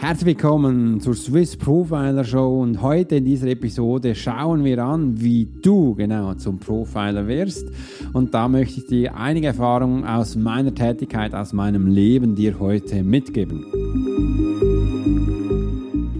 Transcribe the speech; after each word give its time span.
Herzlich 0.00 0.28
willkommen 0.28 0.98
zur 0.98 1.14
Swiss 1.14 1.58
Profiler 1.58 2.24
Show 2.24 2.62
und 2.62 2.80
heute 2.80 3.16
in 3.16 3.26
dieser 3.26 3.48
Episode 3.48 4.14
schauen 4.14 4.64
wir 4.64 4.82
an, 4.82 5.20
wie 5.20 5.44
du 5.44 5.94
genau 5.94 6.32
zum 6.32 6.58
Profiler 6.58 7.28
wirst 7.28 7.68
und 8.14 8.32
da 8.32 8.48
möchte 8.48 8.80
ich 8.80 8.86
dir 8.86 9.14
einige 9.14 9.48
Erfahrungen 9.48 10.06
aus 10.06 10.36
meiner 10.36 10.74
Tätigkeit, 10.74 11.34
aus 11.34 11.52
meinem 11.52 11.86
Leben 11.86 12.34
dir 12.34 12.58
heute 12.58 13.02
mitgeben. 13.02 13.66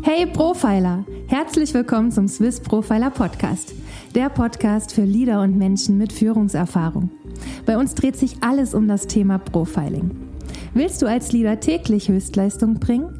Hey 0.02 0.26
Profiler, 0.26 1.06
herzlich 1.28 1.72
willkommen 1.72 2.12
zum 2.12 2.28
Swiss 2.28 2.60
Profiler 2.60 3.08
Podcast, 3.08 3.72
der 4.14 4.28
Podcast 4.28 4.92
für 4.92 5.04
Leader 5.04 5.40
und 5.40 5.56
Menschen 5.56 5.96
mit 5.96 6.12
Führungserfahrung. 6.12 7.08
Bei 7.64 7.78
uns 7.78 7.94
dreht 7.94 8.16
sich 8.16 8.42
alles 8.42 8.74
um 8.74 8.88
das 8.88 9.06
Thema 9.06 9.38
Profiling. 9.38 10.10
Willst 10.74 11.00
du 11.00 11.06
als 11.06 11.32
Leader 11.32 11.60
täglich 11.60 12.10
Höchstleistung 12.10 12.74
bringen? 12.74 13.19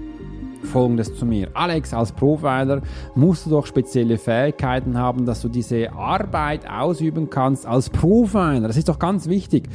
Folgendes 0.63 1.15
zu 1.15 1.25
mir. 1.25 1.49
Alex, 1.53 1.93
als 1.93 2.11
Profiler 2.11 2.81
musst 3.15 3.45
du 3.45 3.49
doch 3.49 3.65
spezielle 3.65 4.17
Fähigkeiten 4.17 4.97
haben, 4.97 5.25
dass 5.25 5.41
du 5.41 5.49
diese 5.49 5.91
Arbeit 5.93 6.69
ausüben 6.69 7.29
kannst 7.29 7.65
als 7.65 7.89
Profiler. 7.89 8.67
Das 8.67 8.77
ist 8.77 8.89
doch 8.89 8.99
ganz 8.99 9.27
wichtig. 9.27 9.69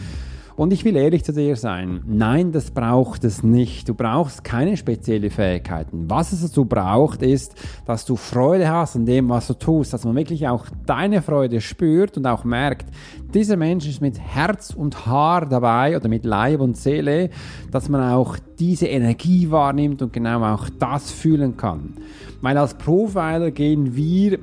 Und 0.57 0.73
ich 0.73 0.87
will 0.87 0.97
ehrlich 0.97 1.23
zu 1.23 1.35
dir 1.35 1.55
sein. 1.55 2.01
Nein, 2.07 2.51
das 2.51 2.71
braucht 2.71 3.25
es 3.25 3.43
nicht. 3.43 3.91
Du 3.91 3.95
brauchst 3.95 4.43
keine 4.43 4.79
speziellen 4.79 5.31
Fähigkeiten. 5.31 6.09
Was 6.09 6.33
es 6.33 6.41
dazu 6.41 6.65
braucht, 6.65 7.23
ist, 7.23 7.55
dass 7.85 8.07
du 8.07 8.17
Freude 8.17 8.71
hast 8.71 8.97
an 8.97 9.05
dem, 9.05 9.29
was 9.29 9.49
du 9.49 9.55
tust, 9.55 9.93
dass 9.93 10.07
man 10.07 10.17
wirklich 10.17 10.49
auch 10.49 10.65
deine 10.87 11.21
Freude 11.21 11.61
spürt 11.61 12.17
und 12.17 12.27
auch 12.27 12.45
merkt, 12.45 12.87
dieser 13.35 13.59
Mensch 13.59 13.87
ist 13.87 14.01
mit 14.01 14.19
Herz 14.19 14.71
und 14.71 15.05
Haar 15.05 15.45
dabei 15.45 15.95
oder 15.95 16.09
mit 16.09 16.25
Leib 16.25 16.61
und 16.61 16.79
Seele, 16.79 17.29
dass 17.71 17.91
man 17.91 18.01
auch 18.11 18.39
diese 18.59 18.87
Energie 18.87 19.51
wahrnimmt 19.51 20.01
und 20.01 20.15
genau 20.15 20.43
auch 20.43 20.71
das 20.79 21.11
fühlen 21.11 21.59
kann. 21.59 21.99
Weil 22.41 22.57
als 22.57 22.73
Profiler 22.75 23.51
gehen 23.51 23.95
wir 23.95 24.39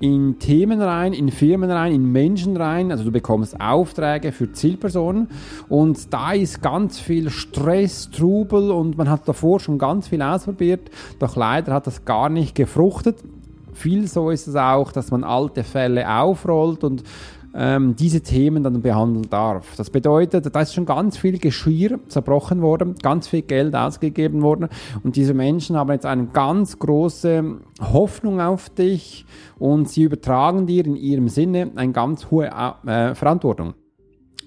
in 0.00 0.38
Themen 0.38 0.80
rein, 0.80 1.12
in 1.12 1.30
Firmen 1.30 1.70
rein, 1.70 1.92
in 1.92 2.12
Menschen 2.12 2.56
rein. 2.56 2.90
Also 2.90 3.04
du 3.04 3.10
bekommst 3.10 3.60
Aufträge 3.60 4.32
für 4.32 4.52
Zielpersonen 4.52 5.28
und 5.68 6.12
da 6.12 6.32
ist 6.32 6.62
ganz 6.62 6.98
viel 6.98 7.30
Stress, 7.30 8.10
Trubel 8.10 8.70
und 8.70 8.96
man 8.96 9.10
hat 9.10 9.26
davor 9.26 9.60
schon 9.60 9.78
ganz 9.78 10.08
viel 10.08 10.22
ausprobiert, 10.22 10.90
doch 11.18 11.36
leider 11.36 11.72
hat 11.72 11.86
das 11.86 12.04
gar 12.04 12.28
nicht 12.28 12.54
gefruchtet. 12.54 13.18
Viel 13.72 14.08
so 14.08 14.30
ist 14.30 14.48
es 14.48 14.56
auch, 14.56 14.90
dass 14.92 15.10
man 15.10 15.22
alte 15.22 15.62
Fälle 15.62 16.08
aufrollt 16.08 16.82
und 16.82 17.04
ähm, 17.54 17.96
diese 17.96 18.20
Themen 18.20 18.62
dann 18.62 18.82
behandeln 18.82 19.28
darf. 19.30 19.76
Das 19.76 19.90
bedeutet, 19.90 20.54
da 20.54 20.60
ist 20.60 20.74
schon 20.74 20.86
ganz 20.86 21.16
viel 21.16 21.38
Geschirr 21.38 21.98
zerbrochen 22.08 22.62
worden, 22.62 22.94
ganz 23.02 23.28
viel 23.28 23.42
Geld 23.42 23.74
ausgegeben 23.74 24.42
worden 24.42 24.68
und 25.02 25.16
diese 25.16 25.34
Menschen 25.34 25.76
haben 25.76 25.90
jetzt 25.90 26.06
eine 26.06 26.26
ganz 26.26 26.78
große 26.78 27.58
Hoffnung 27.80 28.40
auf 28.40 28.68
dich 28.70 29.24
und 29.58 29.88
sie 29.88 30.02
übertragen 30.02 30.66
dir 30.66 30.84
in 30.86 30.96
ihrem 30.96 31.28
Sinne 31.28 31.70
eine 31.74 31.92
ganz 31.92 32.30
hohe 32.30 32.50
äh, 32.86 33.14
Verantwortung. 33.14 33.74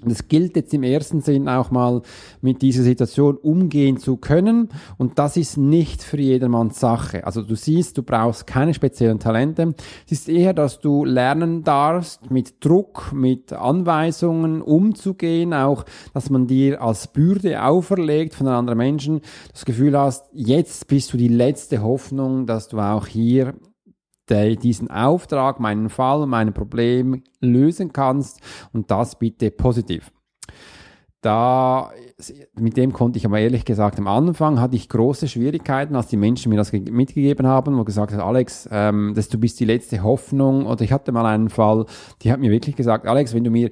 Es 0.09 0.27
gilt 0.27 0.55
jetzt 0.55 0.73
im 0.73 0.83
ersten 0.83 1.21
Sinn 1.21 1.47
auch 1.47 1.71
mal 1.71 2.01
mit 2.41 2.61
dieser 2.61 2.83
Situation 2.83 3.37
umgehen 3.37 3.97
zu 3.97 4.17
können. 4.17 4.69
Und 4.97 5.19
das 5.19 5.37
ist 5.37 5.57
nicht 5.57 6.01
für 6.01 6.19
jedermanns 6.19 6.79
Sache. 6.79 7.25
Also 7.25 7.43
du 7.43 7.55
siehst, 7.55 7.97
du 7.97 8.03
brauchst 8.03 8.47
keine 8.47 8.73
speziellen 8.73 9.19
Talente. 9.19 9.75
Es 10.05 10.13
ist 10.13 10.29
eher, 10.29 10.53
dass 10.53 10.79
du 10.79 11.05
lernen 11.05 11.63
darfst, 11.63 12.31
mit 12.31 12.65
Druck, 12.65 13.11
mit 13.13 13.53
Anweisungen 13.53 14.61
umzugehen. 14.61 15.53
Auch, 15.53 15.85
dass 16.13 16.29
man 16.29 16.47
dir 16.47 16.81
als 16.81 17.07
Bürde 17.07 17.63
auferlegt 17.63 18.33
von 18.33 18.47
anderen 18.47 18.77
Menschen 18.77 19.21
das 19.51 19.65
Gefühl 19.65 19.97
hast, 19.97 20.29
jetzt 20.33 20.87
bist 20.87 21.13
du 21.13 21.17
die 21.17 21.27
letzte 21.27 21.81
Hoffnung, 21.83 22.45
dass 22.45 22.67
du 22.67 22.79
auch 22.79 23.07
hier 23.07 23.53
diesen 24.29 24.89
Auftrag, 24.89 25.59
meinen 25.59 25.89
Fall, 25.89 26.25
mein 26.25 26.53
Problem 26.53 27.23
lösen 27.39 27.91
kannst 27.91 28.39
und 28.71 28.89
das 28.89 29.17
bitte 29.19 29.51
positiv. 29.51 30.11
Da, 31.21 31.91
mit 32.59 32.77
dem 32.77 32.93
konnte 32.93 33.19
ich 33.19 33.27
aber 33.27 33.39
ehrlich 33.39 33.63
gesagt 33.63 33.99
am 33.99 34.07
Anfang 34.07 34.59
hatte 34.59 34.75
ich 34.75 34.89
große 34.89 35.27
Schwierigkeiten, 35.27 35.95
als 35.95 36.07
die 36.07 36.17
Menschen 36.17 36.49
mir 36.49 36.55
das 36.55 36.71
mitgegeben 36.71 37.45
haben 37.45 37.77
und 37.77 37.85
gesagt 37.85 38.11
haben, 38.11 38.21
Alex, 38.21 38.67
ähm, 38.71 39.13
dass 39.15 39.29
du 39.29 39.37
bist 39.37 39.59
die 39.59 39.65
letzte 39.65 40.01
Hoffnung. 40.01 40.65
Oder 40.65 40.81
ich 40.81 40.91
hatte 40.91 41.11
mal 41.11 41.27
einen 41.27 41.49
Fall, 41.49 41.85
die 42.23 42.31
hat 42.31 42.39
mir 42.39 42.49
wirklich 42.49 42.75
gesagt, 42.75 43.05
Alex, 43.05 43.35
wenn 43.35 43.43
du 43.43 43.51
mir 43.51 43.69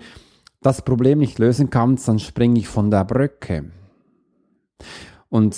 das 0.62 0.84
Problem 0.84 1.18
nicht 1.18 1.40
lösen 1.40 1.72
kannst, 1.72 2.08
dann 2.08 2.20
springe 2.20 2.60
ich 2.60 2.68
von 2.68 2.92
der 2.92 3.04
Brücke. 3.04 3.72
Und 5.30 5.58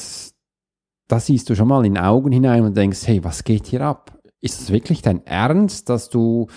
da 1.10 1.20
siehst 1.20 1.50
du 1.50 1.56
schon 1.56 1.68
mal 1.68 1.86
in 1.86 1.98
Augen 1.98 2.32
hinein 2.32 2.64
und 2.64 2.78
denkst, 2.78 3.06
hey, 3.06 3.22
was 3.22 3.44
geht 3.44 3.68
hier 3.68 3.82
ab? 3.82 4.21
Ist 4.42 4.60
es 4.60 4.72
wirklich 4.72 5.02
dein 5.02 5.26
Ernst, 5.26 5.90
dass 5.90 6.10
du 6.10 6.48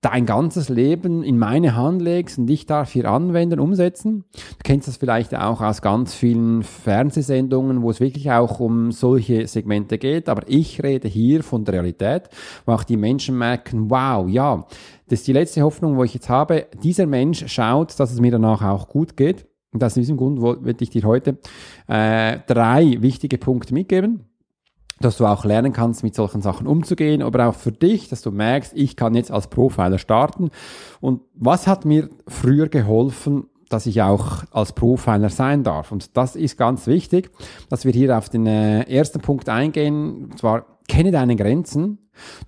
dein 0.00 0.26
ganzes 0.26 0.68
Leben 0.68 1.24
in 1.24 1.38
meine 1.38 1.74
Hand 1.74 2.00
legst 2.00 2.38
und 2.38 2.48
ich 2.48 2.66
darf 2.66 2.92
hier 2.92 3.10
anwenden, 3.10 3.58
umsetzen. 3.58 4.24
Du 4.32 4.62
kennst 4.62 4.86
das 4.86 4.96
vielleicht 4.96 5.34
auch 5.34 5.60
aus 5.60 5.82
ganz 5.82 6.14
vielen 6.14 6.62
Fernsehsendungen, 6.62 7.82
wo 7.82 7.90
es 7.90 7.98
wirklich 7.98 8.30
auch 8.30 8.60
um 8.60 8.92
solche 8.92 9.48
Segmente 9.48 9.98
geht, 9.98 10.28
aber 10.28 10.42
ich 10.46 10.82
rede 10.84 11.08
hier 11.08 11.42
von 11.42 11.64
der 11.64 11.74
Realität, 11.74 12.28
wo 12.64 12.72
auch 12.72 12.84
die 12.84 12.96
Menschen 12.96 13.36
merken, 13.36 13.90
wow, 13.90 14.28
ja, 14.28 14.64
das 15.08 15.20
ist 15.20 15.26
die 15.26 15.32
letzte 15.32 15.62
Hoffnung, 15.62 15.96
wo 15.96 16.04
ich 16.04 16.14
jetzt 16.14 16.28
habe. 16.28 16.66
Dieser 16.80 17.06
Mensch 17.06 17.44
schaut, 17.48 17.98
dass 17.98 18.12
es 18.12 18.20
mir 18.20 18.30
danach 18.30 18.62
auch 18.62 18.88
gut 18.88 19.16
geht. 19.16 19.46
Und 19.72 19.82
aus 19.82 19.94
diesem 19.94 20.16
Grund 20.16 20.40
wollte 20.40 20.84
ich 20.84 20.90
dir 20.90 21.02
heute 21.02 21.38
äh, 21.88 22.38
drei 22.46 22.96
wichtige 23.00 23.36
Punkte 23.36 23.74
mitgeben 23.74 24.28
dass 25.00 25.16
du 25.16 25.26
auch 25.26 25.44
lernen 25.44 25.72
kannst, 25.72 26.02
mit 26.02 26.14
solchen 26.14 26.42
Sachen 26.42 26.66
umzugehen, 26.66 27.22
aber 27.22 27.48
auch 27.48 27.54
für 27.54 27.72
dich, 27.72 28.08
dass 28.08 28.22
du 28.22 28.30
merkst, 28.30 28.72
ich 28.74 28.96
kann 28.96 29.14
jetzt 29.14 29.30
als 29.30 29.48
Profiler 29.48 29.98
starten. 29.98 30.50
Und 31.00 31.22
was 31.34 31.66
hat 31.66 31.84
mir 31.84 32.08
früher 32.26 32.68
geholfen, 32.68 33.46
dass 33.68 33.86
ich 33.86 34.02
auch 34.02 34.44
als 34.50 34.72
Profiler 34.72 35.30
sein 35.30 35.62
darf? 35.62 35.92
Und 35.92 36.16
das 36.16 36.36
ist 36.36 36.56
ganz 36.56 36.86
wichtig, 36.86 37.30
dass 37.68 37.84
wir 37.84 37.92
hier 37.92 38.16
auf 38.16 38.28
den 38.28 38.46
äh, 38.46 38.82
ersten 38.82 39.20
Punkt 39.20 39.48
eingehen, 39.48 40.24
und 40.24 40.38
zwar 40.38 40.78
kenne 40.88 41.12
deine 41.12 41.36
Grenzen. 41.36 41.98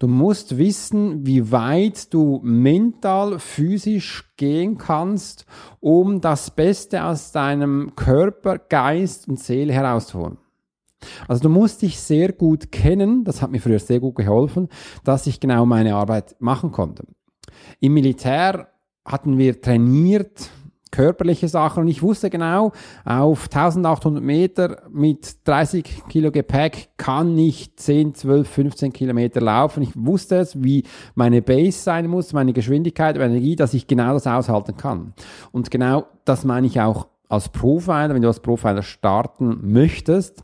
Du 0.01 0.09
musst 0.09 0.59
wissen, 0.59 1.27
wie 1.27 1.53
weit 1.53 2.13
du 2.13 2.41
mental, 2.43 3.39
physisch 3.39 4.33
gehen 4.37 4.79
kannst, 4.79 5.47
um 5.79 6.21
das 6.21 6.51
Beste 6.51 7.05
aus 7.05 7.31
deinem 7.31 7.95
Körper, 7.95 8.59
Geist 8.59 9.29
und 9.29 9.39
Seele 9.39 9.73
herauszuholen. 9.73 10.39
Also 11.29 11.43
du 11.43 11.49
musst 11.49 11.83
dich 11.83 11.99
sehr 11.99 12.33
gut 12.33 12.73
kennen, 12.73 13.25
das 13.25 13.43
hat 13.43 13.51
mir 13.51 13.61
früher 13.61 13.79
sehr 13.79 14.01
gut 14.01 14.17
geholfen, 14.17 14.69
dass 15.05 15.27
ich 15.27 15.41
genau 15.41 15.67
meine 15.67 15.95
Arbeit 15.95 16.37
machen 16.41 16.73
konnte. 16.73 17.05
Im 17.81 17.95
Militär 17.95 18.69
hatten 19.05 19.39
wir 19.39 19.61
trainiert, 19.61 20.51
körperliche 20.91 21.49
Sachen 21.49 21.85
und 21.85 21.89
ich 21.89 22.03
wusste 22.03 22.31
genau, 22.31 22.73
auf 23.05 23.45
1800 23.45 24.23
Meter 24.23 24.83
mit 24.91 25.47
30 25.47 26.03
Kilo 26.09 26.31
Gepäck 26.31 26.91
kann 26.97 27.39
ich 27.39 27.77
10, 27.77 28.15
12, 28.15 28.49
15 28.49 28.93
Kilometer 28.93 29.41
laufen. 29.41 29.83
Ich 29.83 29.93
wusste 29.95 30.37
es, 30.37 30.63
wie 30.63 30.85
meine 31.15 31.43
Base 31.43 31.79
sein 31.79 32.09
muss, 32.09 32.33
meine 32.33 32.53
Geschwindigkeit, 32.53 33.17
meine 33.17 33.35
Energie, 33.37 33.57
dass 33.57 33.75
ich 33.75 33.87
genau 33.87 34.15
das 34.15 34.27
aushalten 34.27 34.77
kann. 34.77 35.15
Und 35.53 35.71
genau 35.71 36.07
das 36.25 36.45
meine 36.45 36.67
ich 36.67 36.81
auch 36.81 37.07
als 37.29 37.49
Profiler, 37.49 38.15
wenn 38.15 38.23
du 38.23 38.29
als 38.29 38.41
Profiler 38.41 38.83
starten 38.83 39.73
möchtest, 39.73 40.43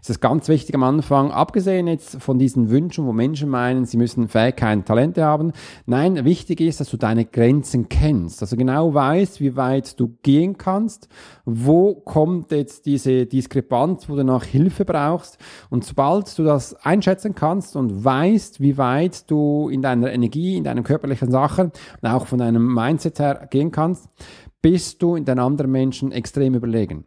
ist 0.00 0.10
das 0.10 0.20
ganz 0.20 0.48
wichtig 0.48 0.74
am 0.74 0.82
Anfang, 0.82 1.30
abgesehen 1.30 1.86
jetzt 1.86 2.20
von 2.20 2.38
diesen 2.38 2.68
Wünschen, 2.70 3.06
wo 3.06 3.12
Menschen 3.12 3.48
meinen, 3.48 3.86
sie 3.86 3.96
müssen 3.96 4.28
Fähigkeiten, 4.28 4.84
Talente 4.84 5.24
haben. 5.24 5.52
Nein, 5.86 6.24
wichtig 6.24 6.60
ist, 6.60 6.80
dass 6.80 6.90
du 6.90 6.96
deine 6.96 7.24
Grenzen 7.24 7.88
kennst, 7.88 8.42
also 8.42 8.56
genau 8.56 8.92
weißt, 8.92 9.40
wie 9.40 9.56
weit 9.56 9.98
du 9.98 10.16
gehen 10.22 10.58
kannst, 10.58 11.08
wo 11.44 11.94
kommt 11.94 12.52
jetzt 12.52 12.86
diese 12.86 13.26
Diskrepanz, 13.26 14.08
wo 14.08 14.16
du 14.16 14.24
nach 14.24 14.44
Hilfe 14.44 14.84
brauchst. 14.84 15.38
Und 15.70 15.84
sobald 15.84 16.36
du 16.38 16.44
das 16.44 16.74
einschätzen 16.74 17.34
kannst 17.34 17.76
und 17.76 18.04
weißt, 18.04 18.60
wie 18.60 18.76
weit 18.76 19.30
du 19.30 19.68
in 19.68 19.82
deiner 19.82 20.12
Energie, 20.12 20.56
in 20.56 20.64
deinen 20.64 20.84
körperlichen 20.84 21.30
Sachen 21.30 21.72
und 22.02 22.08
auch 22.08 22.26
von 22.26 22.38
deinem 22.38 22.74
Mindset 22.74 23.18
her 23.18 23.48
gehen 23.50 23.70
kannst, 23.70 24.08
bist 24.60 25.02
du 25.02 25.16
in 25.16 25.24
den 25.24 25.38
anderen 25.38 25.70
Menschen 25.70 26.12
extrem 26.12 26.54
überlegen. 26.54 27.04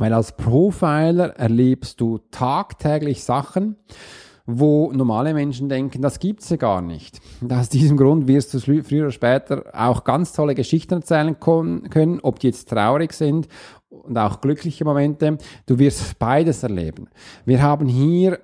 Weil 0.00 0.14
als 0.14 0.32
Profiler 0.32 1.36
erlebst 1.36 2.00
du 2.00 2.20
tagtäglich 2.30 3.22
Sachen, 3.22 3.76
wo 4.46 4.90
normale 4.92 5.34
Menschen 5.34 5.68
denken, 5.68 6.00
das 6.00 6.18
gibt's 6.18 6.48
ja 6.48 6.56
gar 6.56 6.80
nicht. 6.80 7.20
Aus 7.46 7.68
diesem 7.68 7.98
Grund 7.98 8.26
wirst 8.26 8.54
du 8.54 8.60
früher 8.60 9.02
oder 9.02 9.10
später 9.10 9.64
auch 9.74 10.04
ganz 10.04 10.32
tolle 10.32 10.54
Geschichten 10.54 10.94
erzählen 10.94 11.38
können, 11.38 12.20
ob 12.22 12.38
die 12.38 12.46
jetzt 12.46 12.70
traurig 12.70 13.12
sind 13.12 13.48
und 13.90 14.16
auch 14.16 14.40
glückliche 14.40 14.86
Momente. 14.86 15.36
Du 15.66 15.78
wirst 15.78 16.18
beides 16.18 16.62
erleben. 16.62 17.08
Wir 17.44 17.60
haben 17.60 17.86
hier 17.86 18.40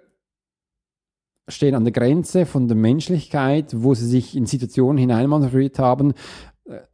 stehen 1.49 1.75
an 1.75 1.85
der 1.85 1.93
Grenze 1.93 2.45
von 2.45 2.69
der 2.69 2.77
Menschlichkeit, 2.77 3.73
wo 3.75 3.95
sie 3.95 4.07
sich 4.07 4.37
in 4.37 4.45
Situationen 4.45 4.99
hineinmanövriert 4.99 5.79
haben, 5.79 6.13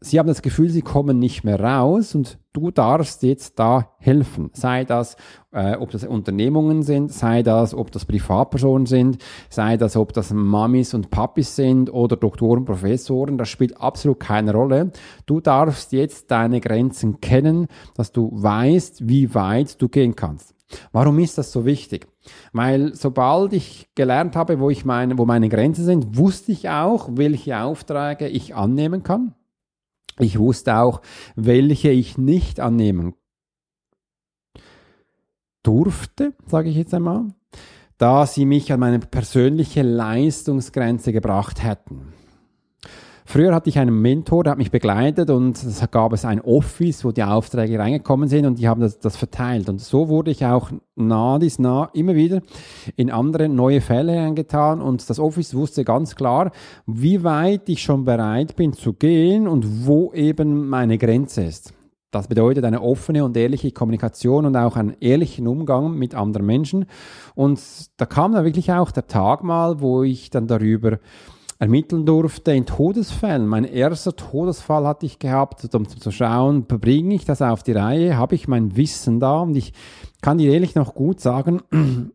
sie 0.01 0.19
haben 0.19 0.27
das 0.27 0.43
Gefühl, 0.43 0.69
sie 0.69 0.83
kommen 0.83 1.19
nicht 1.19 1.45
mehr 1.45 1.59
raus 1.59 2.15
und 2.15 2.39
du 2.53 2.71
darfst 2.71 3.23
jetzt 3.23 3.59
da 3.59 3.91
helfen. 3.99 4.51
Sei 4.53 4.85
das, 4.85 5.17
äh, 5.53 5.77
ob 5.77 5.91
das 5.91 6.05
Unternehmungen 6.05 6.83
sind, 6.83 7.13
sei 7.13 7.43
das, 7.43 7.75
ob 7.75 7.91
das 7.91 8.05
Privatpersonen 8.05 8.87
sind, 8.87 9.19
sei 9.49 9.79
das, 9.79 9.97
ob 9.97 10.13
das 10.13 10.33
Mamis 10.33 10.93
und 10.93 11.11
Papis 11.11 11.57
sind 11.57 11.93
oder 11.93 12.17
Doktoren, 12.17 12.65
Professoren, 12.65 13.39
das 13.39 13.49
spielt 13.49 13.81
absolut 13.81 14.21
keine 14.21 14.53
Rolle. 14.53 14.93
Du 15.25 15.41
darfst 15.41 15.93
jetzt 15.93 16.31
deine 16.31 16.61
Grenzen 16.61 17.21
kennen, 17.21 17.69
dass 17.95 18.13
du 18.13 18.31
weißt, 18.33 19.09
wie 19.09 19.35
weit 19.35 19.81
du 19.81 19.89
gehen 19.89 20.17
kannst. 20.17 20.55
Warum 20.93 21.19
ist 21.19 21.39
das 21.39 21.53
so 21.53 21.65
wichtig? 21.65 22.09
Weil 22.53 22.95
sobald 22.95 23.53
ich 23.53 23.89
gelernt 23.95 24.37
habe, 24.37 24.59
wo 24.61 24.71
ich 24.71 24.85
meine, 24.85 25.19
wo 25.19 25.27
meine 25.27 25.49
Grenzen 25.49 25.85
sind, 25.85 26.17
wusste 26.17 26.53
ich 26.53 26.69
auch, 26.69 27.11
welche 27.13 27.59
Aufträge 27.61 28.29
ich 28.29 28.55
annehmen 28.55 29.03
kann. 29.03 29.35
Ich 30.19 30.39
wusste 30.39 30.77
auch, 30.77 31.01
welche 31.37 31.91
ich 31.91 32.19
nicht 32.19 32.61
annehmen 32.61 33.15
durfte, 35.63 36.35
sage 36.47 36.69
ich 36.69 36.77
jetzt 36.77 36.93
einmal, 36.93 37.29
da 37.99 38.27
sie 38.27 38.45
mich 38.45 38.73
an 38.73 38.81
meine 38.81 38.99
persönliche 38.99 39.83
Leistungsgrenze 39.83 41.13
gebracht 41.13 41.63
hätten. 41.63 42.13
Früher 43.25 43.55
hatte 43.55 43.69
ich 43.69 43.79
einen 43.79 44.01
Mentor, 44.01 44.45
der 44.45 44.53
hat 44.53 44.59
mich 44.59 44.71
begleitet 44.71 45.31
und 45.31 45.63
es 45.63 45.83
gab 45.91 46.13
es 46.13 46.25
ein 46.25 46.41
Office, 46.41 47.05
wo 47.05 47.13
die 47.13 47.23
Aufträge 47.23 47.79
reingekommen 47.79 48.29
sind 48.29 48.47
und 48.47 48.59
die 48.59 48.69
haben 48.69 48.81
das, 48.81 48.99
das 48.99 49.17
verteilt. 49.17 49.69
Und 49.69 49.81
so 49.81 50.09
wurde 50.09 50.31
ich 50.31 50.45
auch 50.45 50.71
nah 50.97 51.39
dies 51.39 51.59
nah 51.59 51.89
immer 51.95 52.15
wieder 52.15 52.43
in 52.97 53.11
andere 53.11 53.49
neue 53.49 53.81
Fälle 53.81 54.21
eingetan 54.21 54.81
und 54.81 55.09
das 55.09 55.19
Office 55.19 55.55
wusste 55.55 55.85
ganz 55.85 56.17
klar, 56.17 56.51
wie 56.87 57.23
weit 57.23 57.69
ich 57.69 57.83
schon 57.83 58.05
bereit 58.05 58.57
bin 58.57 58.73
zu 58.73 58.93
gehen 58.93 59.47
und 59.47 59.87
wo 59.87 60.13
eben 60.13 60.69
meine 60.69 60.99
Grenze 60.99 61.45
ist. 61.45 61.75
Das 62.13 62.29
bedeutet 62.29 62.65
eine 62.67 62.83
offene 62.83 63.25
und 63.25 63.37
ehrliche 63.39 63.73
Kommunikation 63.73 64.45
und 64.45 64.55
auch 64.55 64.77
einen 64.77 64.95
ehrlichen 65.01 65.49
Umgang 65.49 65.95
mit 65.95 66.15
anderen 66.15 66.45
Menschen. 66.45 66.85
Und 67.35 67.59
da 67.97 68.05
kam 68.05 68.33
dann 68.33 68.45
wirklich 68.45 68.71
auch 68.71 68.91
der 68.91 69.07
Tag 69.07 69.43
mal, 69.43 69.81
wo 69.81 70.03
ich 70.03 70.29
dann 70.29 70.47
darüber 70.47 70.99
ermitteln 71.63 72.05
durfte 72.05 72.51
in 72.51 72.67
Todesfällen. 72.67 73.47
Mein 73.47 73.63
erster 73.63 74.17
Todesfall 74.17 74.85
hatte 74.85 75.07
ich 75.07 75.21
gehabt, 75.21 75.73
um 75.77 75.87
zu 75.87 76.11
schauen, 76.11 76.65
bringe 76.65 77.15
ich 77.15 77.25
das 77.25 77.41
auf 77.41 77.63
die 77.63 77.71
Reihe, 77.71 78.17
habe 78.17 78.35
ich 78.35 78.49
mein 78.49 78.77
Wissen 78.77 79.21
da 79.21 79.39
und 79.43 79.55
ich 79.55 79.73
kann 80.23 80.39
dir 80.39 80.53
ehrlich 80.53 80.75
noch 80.75 80.93
gut 80.97 81.21
sagen 81.21 81.63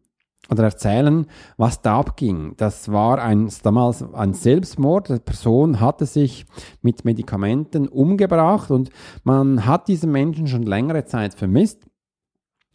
oder 0.49 0.63
erzählen, 0.63 1.27
was 1.55 1.81
da 1.81 1.97
abging. 1.97 2.55
Das 2.57 2.91
war 2.91 3.21
ein, 3.21 3.49
damals 3.63 4.03
ein 4.13 4.33
Selbstmord. 4.33 5.07
Die 5.07 5.19
Person 5.19 5.79
hatte 5.79 6.05
sich 6.05 6.45
mit 6.81 7.05
Medikamenten 7.05 7.87
umgebracht 7.87 8.69
und 8.69 8.89
man 9.23 9.65
hat 9.65 9.87
diesen 9.87 10.11
Menschen 10.11 10.47
schon 10.47 10.63
längere 10.63 11.05
Zeit 11.05 11.35
vermisst. 11.35 11.85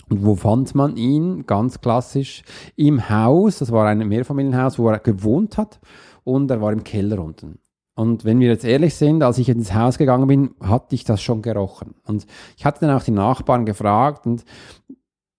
Und 0.08 0.24
wo 0.24 0.36
fand 0.36 0.74
man 0.74 0.96
ihn? 0.96 1.44
Ganz 1.46 1.82
klassisch 1.82 2.42
im 2.76 3.10
Haus. 3.10 3.58
Das 3.58 3.70
war 3.72 3.86
ein 3.86 4.08
Mehrfamilienhaus, 4.08 4.78
wo 4.78 4.88
er 4.88 4.98
gewohnt 5.00 5.58
hat 5.58 5.78
und 6.24 6.50
er 6.50 6.60
war 6.60 6.72
im 6.72 6.84
Keller 6.84 7.22
unten. 7.22 7.58
Und 7.94 8.24
wenn 8.24 8.40
wir 8.40 8.48
jetzt 8.48 8.64
ehrlich 8.64 8.94
sind, 8.94 9.22
als 9.22 9.38
ich 9.38 9.48
ins 9.48 9.74
Haus 9.74 9.98
gegangen 9.98 10.26
bin, 10.26 10.54
hatte 10.60 10.94
ich 10.94 11.04
das 11.04 11.20
schon 11.22 11.42
gerochen. 11.42 11.94
Und 12.06 12.26
ich 12.56 12.64
hatte 12.64 12.86
dann 12.86 12.96
auch 12.96 13.04
die 13.04 13.10
Nachbarn 13.10 13.66
gefragt 13.66 14.26
und 14.26 14.44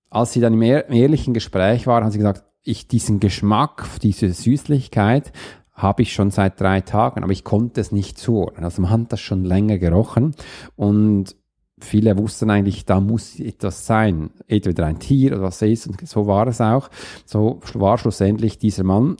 als 0.10 0.34
sie 0.34 0.42
dann 0.42 0.54
im 0.54 0.62
ehrlichen 0.62 1.34
Gespräch 1.34 1.88
waren, 1.88 2.04
haben 2.04 2.12
sie 2.12 2.20
gesagt, 2.20 2.44
ich 2.62 2.88
diesen 2.88 3.20
Geschmack, 3.20 3.86
diese 4.04 4.32
Süßlichkeit 4.32 5.34
habe 5.74 6.04
ich 6.04 6.14
schon 6.14 6.30
seit 6.30 6.62
drei 6.62 6.82
Tagen, 6.82 7.24
aber 7.24 7.34
ich 7.34 7.44
konnte 7.44 7.82
es 7.82 7.92
nicht 7.92 8.20
zuordnen. 8.20 8.64
Also 8.64 8.84
man 8.84 8.92
hat 8.92 9.12
das 9.12 9.20
schon 9.20 9.44
länger 9.44 9.80
gerochen 9.80 10.36
und 10.76 11.36
viele 11.80 12.16
wussten 12.18 12.52
eigentlich, 12.52 12.86
da 12.86 13.02
muss 13.02 13.40
etwas 13.40 13.88
sein, 13.88 14.30
entweder 14.48 14.86
ein 14.86 15.00
Tier 15.00 15.34
oder 15.34 15.42
was 15.42 15.64
es 15.64 15.86
ist 15.86 15.88
und 15.88 16.08
so 16.08 16.28
war 16.28 16.48
es 16.48 16.62
auch. 16.62 16.90
So 17.26 17.60
war 17.74 17.98
schlussendlich 17.98 18.60
dieser 18.60 18.84
Mann 18.84 19.18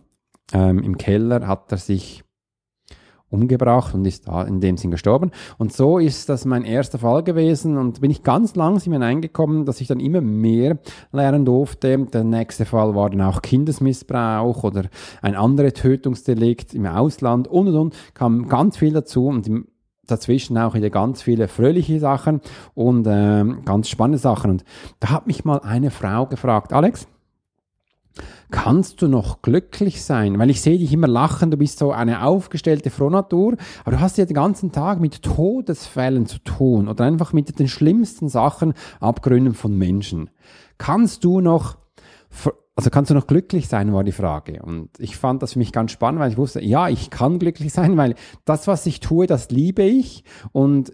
ähm, 0.54 0.80
im 0.80 0.98
Keller 0.98 1.48
hat 1.48 1.72
er 1.72 1.78
sich 1.78 2.24
umgebracht 3.34 3.96
und 3.96 4.06
ist 4.06 4.28
da 4.28 4.44
in 4.44 4.62
dem 4.62 4.78
Sinn 4.78 4.92
gestorben. 4.92 5.32
Und 5.58 5.74
so 5.74 5.98
ist 5.98 6.30
das 6.30 6.46
mein 6.46 6.64
erster 6.64 7.00
Fall 7.00 7.24
gewesen 7.24 7.78
und 7.78 8.00
bin 8.00 8.12
ich 8.12 8.24
ganz 8.24 8.56
langsam 8.56 8.94
hineingekommen, 8.94 9.66
dass 9.66 9.82
ich 9.82 9.88
dann 9.88 10.00
immer 10.00 10.22
mehr 10.22 10.78
lernen 11.12 11.44
durfte. 11.44 11.98
Der 11.98 12.24
nächste 12.24 12.66
Fall 12.66 12.96
war 12.96 13.10
dann 13.10 13.22
auch 13.22 13.42
Kindesmissbrauch 13.42 14.64
oder 14.64 14.84
ein 15.22 15.36
anderes 15.36 15.74
Tötungsdelikt 15.74 16.76
im 16.76 16.86
Ausland 16.86 17.48
und 17.48 17.68
und 17.68 17.76
und, 17.76 17.96
kam 18.14 18.48
ganz 18.48 18.78
viel 18.78 18.94
dazu 18.94 19.28
und 19.28 19.48
im, 19.48 19.68
dazwischen 20.06 20.58
auch 20.58 20.76
wieder 20.76 20.90
ganz 20.90 21.22
viele 21.22 21.48
fröhliche 21.48 22.00
Sachen 22.00 22.42
und 22.76 23.08
äh, 23.08 23.46
ganz 23.66 23.90
spannende 23.90 24.20
Sachen. 24.20 24.52
Und 24.52 24.66
da 25.00 25.10
hat 25.10 25.28
mich 25.28 25.44
mal 25.44 25.60
eine 25.60 25.92
Frau 25.92 26.28
gefragt, 26.28 26.74
Alex, 26.74 27.08
kannst 28.52 29.02
du 29.02 29.08
noch 29.08 29.42
glücklich 29.42 30.04
sein? 30.04 30.38
Weil 30.40 30.50
ich 30.50 30.62
sehe 30.62 30.78
dich 30.78 30.94
immer 30.94 31.08
lachen, 31.08 31.52
du 31.52 31.58
bist 31.58 31.80
so 31.80 31.92
eine 31.92 32.24
aufgestellte 32.24 32.90
Frohnatur, 32.90 33.56
aber 33.84 33.96
du 33.96 34.00
hast 34.00 34.18
ja 34.18 34.26
den 34.26 34.36
ganzen 34.36 34.72
Tag 34.72 35.00
mit 35.00 35.22
Todesfällen 35.24 36.26
zu 36.26 36.40
tun 36.40 36.88
oder 36.88 37.06
einfach 37.06 37.34
mit 37.34 37.58
den 37.60 37.68
schlimmsten 37.68 38.30
Sachen, 38.30 38.74
Abgründen 39.00 39.54
von 39.54 39.78
Menschen. 39.78 40.30
Kannst 40.78 41.24
du 41.24 41.42
noch, 41.42 41.78
also 42.76 42.90
kannst 42.90 43.12
du 43.12 43.16
noch 43.16 43.28
glücklich 43.28 43.68
sein, 43.68 43.94
war 43.94 44.04
die 44.04 44.12
Frage. 44.12 44.62
Und 44.62 44.90
ich 45.00 45.18
fand 45.18 45.42
das 45.42 45.54
für 45.54 45.60
mich 45.60 45.72
ganz 45.72 45.92
spannend, 45.92 46.20
weil 46.20 46.32
ich 46.32 46.38
wusste, 46.38 46.64
ja, 46.64 46.90
ich 46.90 47.10
kann 47.10 47.40
glücklich 47.40 47.74
sein, 47.74 47.98
weil 47.98 48.16
das, 48.46 48.68
was 48.68 48.86
ich 48.86 49.00
tue, 49.00 49.28
das 49.28 49.50
liebe 49.50 49.84
ich 49.84 50.24
und 50.52 50.94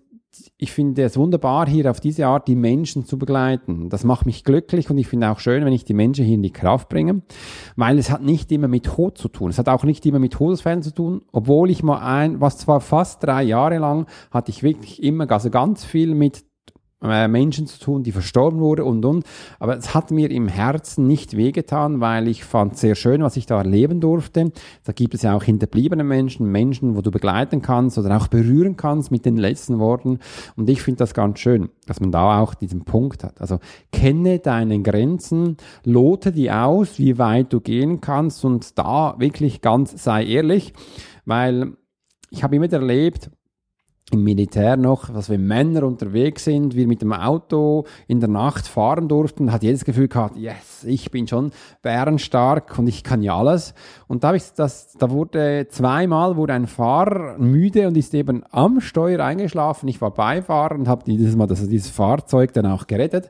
ich 0.58 0.72
finde 0.72 1.03
es 1.03 1.17
wunderbar, 1.17 1.67
hier 1.67 1.89
auf 1.89 2.00
diese 2.00 2.27
Art 2.27 2.48
die 2.48 2.55
Menschen 2.55 3.05
zu 3.05 3.17
begleiten. 3.17 3.89
Das 3.89 4.03
macht 4.03 4.25
mich 4.25 4.43
glücklich 4.43 4.89
und 4.89 4.98
ich 4.98 5.08
finde 5.08 5.29
auch 5.29 5.39
schön, 5.39 5.65
wenn 5.65 5.74
ich 5.74 5.86
die 5.86 5.93
Menschen 5.93 6.25
hier 6.25 6.36
in 6.36 6.43
die 6.43 6.51
Kraft 6.51 6.89
bringe, 6.89 7.22
weil 7.75 7.98
es 7.98 8.12
hat 8.12 8.24
nicht 8.24 8.51
immer 8.51 8.67
mit 8.67 8.86
Tod 8.86 9.17
zu 9.17 9.27
tun. 9.29 9.50
Es 9.50 9.58
hat 9.58 9.69
auch 9.69 9.84
nicht 9.84 10.05
immer 10.05 10.19
mit 10.19 10.34
Todesfällen 10.34 10.81
zu 10.81 10.93
tun, 10.93 11.22
obwohl 11.31 11.69
ich 11.69 11.84
mal 11.84 12.00
ein, 12.00 12.41
was 12.41 12.58
zwar 12.58 12.81
fast 12.81 13.24
drei 13.24 13.43
Jahre 13.43 13.77
lang, 13.77 14.08
hatte 14.31 14.51
ich 14.51 14.63
wirklich 14.63 15.01
immer, 15.03 15.29
also 15.31 15.50
ganz 15.50 15.86
viel 15.86 16.13
mit 16.15 16.49
Menschen 17.01 17.65
zu 17.65 17.79
tun, 17.79 18.03
die 18.03 18.12
verstorben 18.12 18.60
wurden 18.60 18.82
und 18.82 19.06
und. 19.06 19.25
Aber 19.60 19.77
es 19.77 19.94
hat 19.94 20.12
mir 20.12 20.29
im 20.32 20.48
Herzen 20.50 21.08
nicht 21.08 21.38
wehgetan, 21.38 22.01
weil 22.01 22.27
ich 22.27 22.44
fand 22.44 22.77
sehr 22.77 22.96
schön, 22.96 23.24
was 23.24 23.38
ich 23.38 23.46
da 23.46 23.58
erleben 23.58 24.01
durfte. 24.01 24.51
Da 24.84 24.91
gibt 24.91 25.13
es 25.13 25.22
ja 25.22 25.36
auch 25.36 25.44
hinterbliebene 25.44 26.03
Menschen, 26.03 26.51
Menschen, 26.51 26.98
wo 26.98 27.01
du 27.01 27.12
begleiten 27.12 27.62
kannst 27.62 27.98
oder 27.98 28.18
auch 28.18 28.27
berühren 28.27 28.75
kannst 28.75 29.12
mit 29.12 29.25
den 29.25 29.38
letzten 29.38 29.79
Worten. 29.79 30.20
Und 30.58 30.70
ich 30.70 30.82
finde 30.82 31.00
das 31.00 31.13
ganz 31.13 31.39
schön, 31.39 31.70
dass 31.86 32.01
man 32.01 32.12
da 32.12 32.41
auch 32.41 32.53
diesen 32.53 32.84
Punkt 32.84 33.24
hat. 33.24 33.39
Also 33.39 33.60
kenne 33.94 34.39
deine 34.39 34.82
Grenzen, 34.82 35.56
lote 35.86 36.34
die 36.34 36.51
aus, 36.51 37.00
wie 37.00 37.18
weit 37.18 37.53
du 37.53 37.62
gehen 37.62 38.01
kannst 38.01 38.44
und 38.44 38.77
da 38.77 39.15
wirklich 39.20 39.62
ganz 39.62 40.03
sei 40.03 40.25
ehrlich, 40.25 40.74
weil 41.25 41.74
ich 42.29 42.44
habe 42.44 42.56
immer 42.56 42.72
erlebt, 42.72 43.32
im 44.11 44.23
Militär 44.23 44.77
noch, 44.77 45.09
dass 45.09 45.29
wir 45.29 45.37
Männer 45.37 45.83
unterwegs 45.83 46.45
sind, 46.45 46.75
wir 46.75 46.87
mit 46.87 47.01
dem 47.01 47.13
Auto 47.13 47.85
in 48.07 48.19
der 48.19 48.29
Nacht 48.29 48.67
fahren 48.67 49.07
durften, 49.07 49.51
hat 49.51 49.63
jedes 49.63 49.85
Gefühl 49.85 50.07
gehabt, 50.07 50.35
yes, 50.35 50.83
ich 50.85 51.11
bin 51.11 51.27
schon 51.27 51.51
bärenstark 51.81 52.77
und 52.77 52.87
ich 52.87 53.03
kann 53.03 53.21
ja 53.21 53.37
alles. 53.37 53.73
Und 54.07 54.23
da 54.23 54.29
habe 54.29 54.37
ich 54.37 54.43
das, 54.55 54.93
da 54.97 55.09
wurde 55.09 55.67
zweimal 55.69 56.35
wurde 56.35 56.53
ein 56.53 56.67
Fahrer 56.67 57.37
müde 57.37 57.87
und 57.87 57.97
ist 57.97 58.13
eben 58.13 58.43
am 58.51 58.81
Steuer 58.81 59.23
eingeschlafen. 59.23 59.87
Ich 59.87 60.01
war 60.01 60.11
Beifahrer 60.11 60.75
und 60.75 60.87
habe 60.87 61.03
dieses 61.05 61.35
Mal 61.35 61.47
das, 61.47 61.67
dieses 61.67 61.89
Fahrzeug 61.89 62.53
dann 62.53 62.65
auch 62.65 62.87
gerettet. 62.87 63.29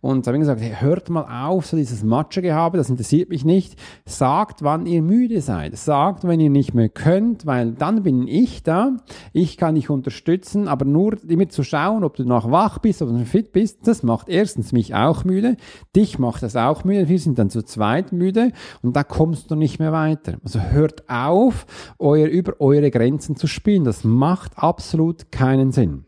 Und 0.00 0.26
habe 0.26 0.38
gesagt, 0.38 0.60
hey, 0.60 0.76
hört 0.78 1.10
mal 1.10 1.46
auf, 1.46 1.66
so 1.66 1.76
dieses 1.76 2.02
Matschegehabe, 2.02 2.78
das 2.78 2.88
interessiert 2.88 3.28
mich 3.28 3.44
nicht. 3.44 3.76
Sagt, 4.06 4.62
wann 4.62 4.86
ihr 4.86 5.02
müde 5.02 5.40
seid. 5.40 5.76
Sagt, 5.76 6.26
wenn 6.26 6.40
ihr 6.40 6.50
nicht 6.50 6.74
mehr 6.74 6.88
könnt, 6.88 7.44
weil 7.44 7.72
dann 7.72 8.02
bin 8.02 8.26
ich 8.26 8.62
da. 8.62 8.96
Ich 9.32 9.56
kann 9.56 9.74
dich 9.74 9.90
unterstützen, 9.90 10.19
aber 10.68 10.84
nur 10.84 11.16
immer 11.28 11.48
zu 11.48 11.62
schauen, 11.62 12.04
ob 12.04 12.16
du 12.16 12.24
noch 12.24 12.50
wach 12.50 12.78
bist, 12.78 13.02
ob 13.02 13.08
du 13.08 13.24
fit 13.24 13.52
bist, 13.52 13.86
das 13.86 14.02
macht 14.02 14.28
erstens 14.28 14.72
mich 14.72 14.94
auch 14.94 15.24
müde. 15.24 15.56
Dich 15.94 16.18
macht 16.18 16.42
das 16.42 16.56
auch 16.56 16.84
müde. 16.84 17.08
Wir 17.08 17.18
sind 17.18 17.38
dann 17.38 17.50
zu 17.50 17.62
zweit 17.62 18.12
müde 18.12 18.52
und 18.82 18.96
da 18.96 19.04
kommst 19.04 19.50
du 19.50 19.54
nicht 19.54 19.78
mehr 19.78 19.92
weiter. 19.92 20.38
Also 20.42 20.60
hört 20.60 21.08
auf, 21.08 21.66
euer, 21.98 22.28
über 22.28 22.60
eure 22.60 22.90
Grenzen 22.90 23.36
zu 23.36 23.46
spielen. 23.46 23.84
Das 23.84 24.04
macht 24.04 24.52
absolut 24.56 25.30
keinen 25.32 25.72
Sinn. 25.72 26.04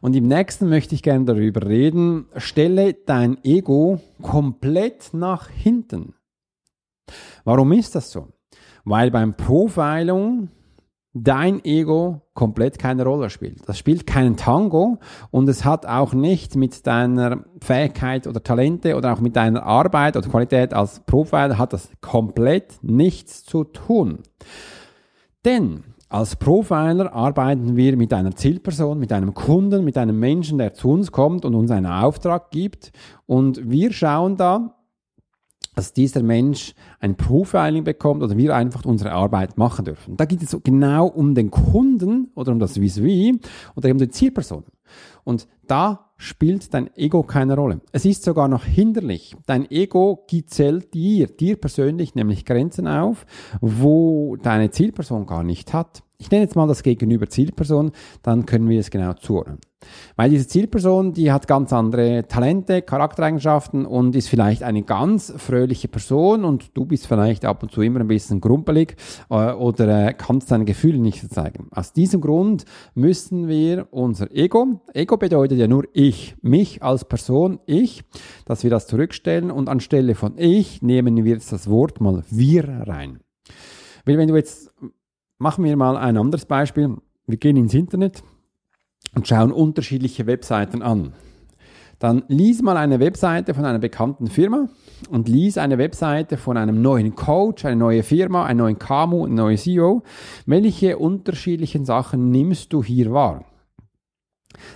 Und 0.00 0.16
im 0.16 0.28
nächsten 0.28 0.68
möchte 0.68 0.94
ich 0.94 1.02
gerne 1.02 1.26
darüber 1.26 1.66
reden, 1.66 2.26
stelle 2.36 2.94
dein 2.94 3.42
Ego 3.44 4.00
komplett 4.22 5.12
nach 5.12 5.48
hinten. 5.50 6.14
Warum 7.44 7.72
ist 7.72 7.94
das 7.94 8.10
so? 8.10 8.28
Weil 8.84 9.10
beim 9.10 9.34
Profiling 9.34 10.48
dein 11.12 11.64
Ego 11.64 12.22
komplett 12.34 12.78
keine 12.78 13.04
Rolle 13.04 13.30
spielt. 13.30 13.68
Das 13.68 13.78
spielt 13.78 14.06
keinen 14.06 14.36
Tango 14.36 14.98
und 15.30 15.48
es 15.48 15.64
hat 15.64 15.86
auch 15.86 16.14
nicht 16.14 16.56
mit 16.56 16.86
deiner 16.86 17.44
Fähigkeit 17.60 18.26
oder 18.26 18.42
Talente 18.42 18.96
oder 18.96 19.12
auch 19.12 19.20
mit 19.20 19.36
deiner 19.36 19.64
Arbeit 19.64 20.16
oder 20.16 20.28
Qualität 20.28 20.72
als 20.72 21.00
Profiler 21.00 21.58
hat 21.58 21.72
das 21.72 21.90
komplett 22.00 22.78
nichts 22.82 23.44
zu 23.44 23.64
tun. 23.64 24.20
Denn 25.44 25.82
als 26.08 26.36
Profiler 26.36 27.12
arbeiten 27.12 27.76
wir 27.76 27.96
mit 27.96 28.12
einer 28.12 28.34
Zielperson, 28.34 28.98
mit 28.98 29.12
einem 29.12 29.32
Kunden, 29.34 29.84
mit 29.84 29.96
einem 29.96 30.18
Menschen, 30.18 30.58
der 30.58 30.74
zu 30.74 30.90
uns 30.90 31.12
kommt 31.12 31.44
und 31.44 31.54
uns 31.54 31.70
einen 31.70 31.86
Auftrag 31.86 32.50
gibt. 32.50 32.92
Und 33.26 33.70
wir 33.70 33.92
schauen 33.92 34.36
da, 34.36 34.79
dass 35.80 35.94
dieser 35.94 36.22
Mensch 36.22 36.74
ein 36.98 37.16
Profiling 37.16 37.84
bekommt 37.84 38.22
oder 38.22 38.36
wir 38.36 38.54
einfach 38.54 38.84
unsere 38.84 39.12
Arbeit 39.12 39.56
machen 39.56 39.86
dürfen. 39.86 40.14
Da 40.18 40.26
geht 40.26 40.42
es 40.42 40.54
genau 40.62 41.06
um 41.06 41.34
den 41.34 41.50
Kunden 41.50 42.30
oder 42.34 42.52
um 42.52 42.58
das 42.58 42.78
Vis-a-vis 42.78 43.38
oder 43.76 43.90
um 43.90 43.96
die 43.96 44.10
Zielperson. 44.10 44.64
Und 45.24 45.48
da 45.66 46.10
spielt 46.18 46.74
dein 46.74 46.94
Ego 46.98 47.22
keine 47.22 47.56
Rolle. 47.56 47.80
Es 47.92 48.04
ist 48.04 48.24
sogar 48.24 48.46
noch 48.46 48.64
hinderlich. 48.64 49.34
Dein 49.46 49.70
Ego 49.70 50.26
zählt 50.48 50.92
dir, 50.92 51.28
dir 51.28 51.56
persönlich 51.56 52.14
nämlich 52.14 52.44
Grenzen 52.44 52.86
auf, 52.86 53.24
wo 53.62 54.36
deine 54.36 54.70
Zielperson 54.70 55.24
gar 55.24 55.44
nicht 55.44 55.72
hat. 55.72 56.02
Ich 56.20 56.30
nenne 56.30 56.44
jetzt 56.44 56.54
mal 56.54 56.68
das 56.68 56.82
Gegenüber 56.82 57.28
Zielperson, 57.28 57.92
dann 58.22 58.44
können 58.44 58.68
wir 58.68 58.78
es 58.78 58.90
genau 58.90 59.14
zuordnen. 59.14 59.58
Weil 60.16 60.28
diese 60.28 60.46
Zielperson, 60.46 61.14
die 61.14 61.32
hat 61.32 61.48
ganz 61.48 61.72
andere 61.72 62.26
Talente, 62.28 62.82
Charaktereigenschaften 62.82 63.86
und 63.86 64.14
ist 64.14 64.28
vielleicht 64.28 64.62
eine 64.62 64.82
ganz 64.82 65.32
fröhliche 65.38 65.88
Person 65.88 66.44
und 66.44 66.76
du 66.76 66.84
bist 66.84 67.06
vielleicht 67.06 67.46
ab 67.46 67.62
und 67.62 67.72
zu 67.72 67.80
immer 67.80 68.00
ein 68.00 68.08
bisschen 68.08 68.42
grumpelig 68.42 68.96
äh, 69.30 69.52
oder 69.52 70.08
äh, 70.08 70.12
kannst 70.12 70.50
deine 70.50 70.66
Gefühle 70.66 70.98
nicht 70.98 71.32
zeigen. 71.32 71.68
Aus 71.70 71.94
diesem 71.94 72.20
Grund 72.20 72.66
müssen 72.94 73.48
wir 73.48 73.88
unser 73.90 74.30
Ego, 74.30 74.82
Ego 74.92 75.16
bedeutet 75.16 75.58
ja 75.58 75.68
nur 75.68 75.84
ich, 75.94 76.36
mich 76.42 76.82
als 76.82 77.06
Person, 77.06 77.60
ich, 77.64 78.04
dass 78.44 78.62
wir 78.62 78.68
das 78.68 78.86
zurückstellen 78.86 79.50
und 79.50 79.70
anstelle 79.70 80.14
von 80.14 80.34
ich 80.36 80.82
nehmen 80.82 81.24
wir 81.24 81.32
jetzt 81.32 81.50
das 81.50 81.70
Wort 81.70 82.02
mal 82.02 82.24
wir 82.28 82.68
rein. 82.86 83.20
Weil 84.04 84.18
wenn 84.18 84.28
du 84.28 84.36
jetzt 84.36 84.70
Machen 85.42 85.64
wir 85.64 85.74
mal 85.74 85.96
ein 85.96 86.18
anderes 86.18 86.44
Beispiel. 86.44 86.98
Wir 87.26 87.38
gehen 87.38 87.56
ins 87.56 87.72
Internet 87.72 88.22
und 89.14 89.26
schauen 89.26 89.52
unterschiedliche 89.52 90.26
Webseiten 90.26 90.82
an. 90.82 91.14
Dann 91.98 92.24
lies 92.28 92.60
mal 92.60 92.76
eine 92.76 93.00
Webseite 93.00 93.54
von 93.54 93.64
einer 93.64 93.78
bekannten 93.78 94.26
Firma 94.26 94.68
und 95.08 95.30
lies 95.30 95.56
eine 95.56 95.78
Webseite 95.78 96.36
von 96.36 96.58
einem 96.58 96.82
neuen 96.82 97.14
Coach, 97.14 97.64
eine 97.64 97.76
neue 97.76 98.02
Firma, 98.02 98.44
einen 98.44 98.58
neuen 98.58 98.78
KMU, 98.78 99.24
ein 99.24 99.32
neues 99.32 99.62
CEO. 99.62 100.02
Welche 100.44 100.98
unterschiedlichen 100.98 101.86
Sachen 101.86 102.30
nimmst 102.30 102.74
du 102.74 102.84
hier 102.84 103.10
wahr? 103.10 103.46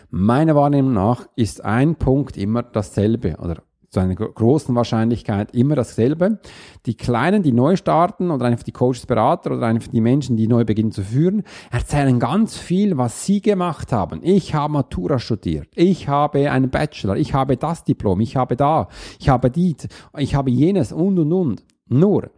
Meiner 0.09 0.55
Wahrnehmung 0.55 0.95
nach 0.95 1.27
ist 1.37 1.63
ein 1.63 1.97
Punkt 1.97 2.39
immer 2.39 2.63
dasselbe 2.63 3.37
oder 3.37 3.63
zu 3.95 4.01
einer 4.01 4.15
großen 4.15 4.75
Wahrscheinlichkeit 4.75 5.55
immer 5.55 5.77
dasselbe. 5.77 6.39
Die 6.85 6.97
Kleinen, 6.97 7.43
die 7.43 7.53
neu 7.53 7.77
starten 7.77 8.31
oder 8.31 8.45
einfach 8.47 8.65
die 8.65 8.73
Coaches, 8.73 9.07
Berater 9.07 9.53
oder 9.53 9.67
einfach 9.67 9.91
die 9.91 10.01
Menschen, 10.01 10.37
die 10.37 10.49
neu 10.49 10.65
beginnen 10.65 10.93
zu 10.93 11.03
führen, 11.03 11.45
erzählen 11.71 12.19
ganz 12.19 12.59
viel, 12.59 12.99
was 12.99 13.25
sie 13.25 13.41
gemacht 13.41 13.93
haben. 13.93 14.21
Ich 14.23 14.55
habe 14.55 14.73
Matura 14.73 15.19
studiert. 15.19 15.69
Ich 15.75 16.09
habe 16.09 16.51
einen 16.51 16.71
Bachelor. 16.71 17.17
Ich 17.17 17.33
habe 17.33 17.57
das 17.57 17.85
Diplom. 17.85 18.21
Ich 18.21 18.37
habe 18.37 18.57
da. 18.57 18.89
Ich 19.19 19.29
habe 19.29 19.51
die. 19.51 19.77
Ich 20.19 20.35
habe 20.35 20.51
jenes 20.51 20.93
und 20.93 21.19
und 21.19 21.33
und. 21.33 21.65
Nur, 21.89 22.31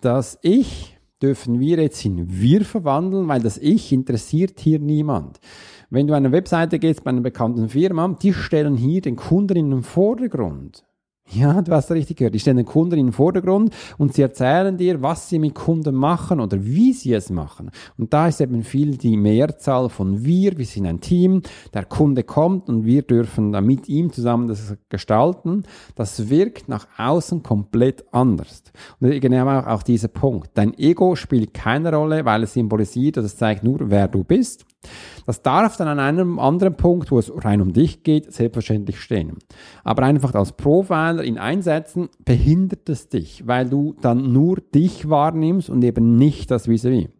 das 0.00 0.38
Ich 0.42 0.96
dürfen 1.20 1.60
wir 1.60 1.78
jetzt 1.78 2.04
in 2.04 2.40
Wir 2.40 2.64
verwandeln, 2.64 3.28
weil 3.28 3.42
das 3.42 3.58
Ich 3.58 3.92
interessiert 3.92 4.60
hier 4.60 4.78
niemand. 4.78 5.38
Wenn 5.90 6.06
du 6.06 6.14
eine 6.14 6.30
Webseite 6.30 6.78
gehst 6.78 7.02
bei 7.02 7.10
einer 7.10 7.20
bekannten 7.20 7.68
Firma, 7.68 8.16
die 8.22 8.32
stellen 8.32 8.76
hier 8.76 9.00
den 9.00 9.16
Kunden 9.16 9.56
in 9.56 9.70
den 9.70 9.82
Vordergrund. 9.82 10.84
Ja, 11.32 11.62
du 11.62 11.72
hast 11.72 11.92
richtig 11.92 12.16
gehört. 12.16 12.34
Die 12.34 12.40
stellen 12.40 12.56
den 12.56 12.66
Kunden 12.66 12.98
in 12.98 13.06
den 13.06 13.12
Vordergrund 13.12 13.72
und 13.98 14.14
sie 14.14 14.22
erzählen 14.22 14.76
dir, 14.76 15.00
was 15.00 15.28
sie 15.28 15.38
mit 15.38 15.54
Kunden 15.54 15.94
machen 15.94 16.40
oder 16.40 16.64
wie 16.64 16.92
sie 16.92 17.12
es 17.12 17.30
machen. 17.30 17.70
Und 17.96 18.12
da 18.12 18.26
ist 18.26 18.40
eben 18.40 18.64
viel 18.64 18.96
die 18.96 19.16
Mehrzahl 19.16 19.88
von 19.90 20.24
wir. 20.24 20.58
Wir 20.58 20.66
sind 20.66 20.86
ein 20.86 21.00
Team. 21.00 21.42
Der 21.72 21.84
Kunde 21.84 22.24
kommt 22.24 22.68
und 22.68 22.84
wir 22.84 23.02
dürfen 23.02 23.52
dann 23.52 23.64
mit 23.64 23.88
ihm 23.88 24.12
zusammen 24.12 24.48
das 24.48 24.74
gestalten. 24.88 25.62
Das 25.94 26.28
wirkt 26.30 26.68
nach 26.68 26.88
außen 26.98 27.44
komplett 27.44 28.04
anders. 28.12 28.64
Und 28.98 29.20
genau 29.20 29.60
auch 29.60 29.84
dieser 29.84 30.08
Punkt. 30.08 30.50
Dein 30.54 30.76
Ego 30.78 31.14
spielt 31.14 31.54
keine 31.54 31.94
Rolle, 31.94 32.24
weil 32.24 32.42
es 32.42 32.54
symbolisiert 32.54 33.18
oder 33.18 33.26
es 33.26 33.36
zeigt 33.36 33.62
nur, 33.62 33.78
wer 33.88 34.08
du 34.08 34.24
bist. 34.24 34.66
Das 35.30 35.42
darf 35.42 35.76
dann 35.76 35.86
an 35.86 36.00
einem 36.00 36.40
anderen 36.40 36.74
Punkt, 36.74 37.12
wo 37.12 37.18
es 37.20 37.30
rein 37.44 37.60
um 37.60 37.72
dich 37.72 38.02
geht, 38.02 38.32
selbstverständlich 38.32 39.00
stehen. 39.00 39.38
Aber 39.84 40.02
einfach 40.02 40.34
als 40.34 40.50
Profiler 40.50 41.22
in 41.22 41.38
Einsätzen 41.38 42.08
behindert 42.24 42.88
es 42.88 43.08
dich, 43.08 43.46
weil 43.46 43.68
du 43.68 43.94
dann 44.00 44.32
nur 44.32 44.56
dich 44.56 45.08
wahrnimmst 45.08 45.70
und 45.70 45.84
eben 45.84 46.16
nicht 46.16 46.50
das 46.50 46.66
Vis-a-vis. 46.66 47.04
-vis. 47.04 47.10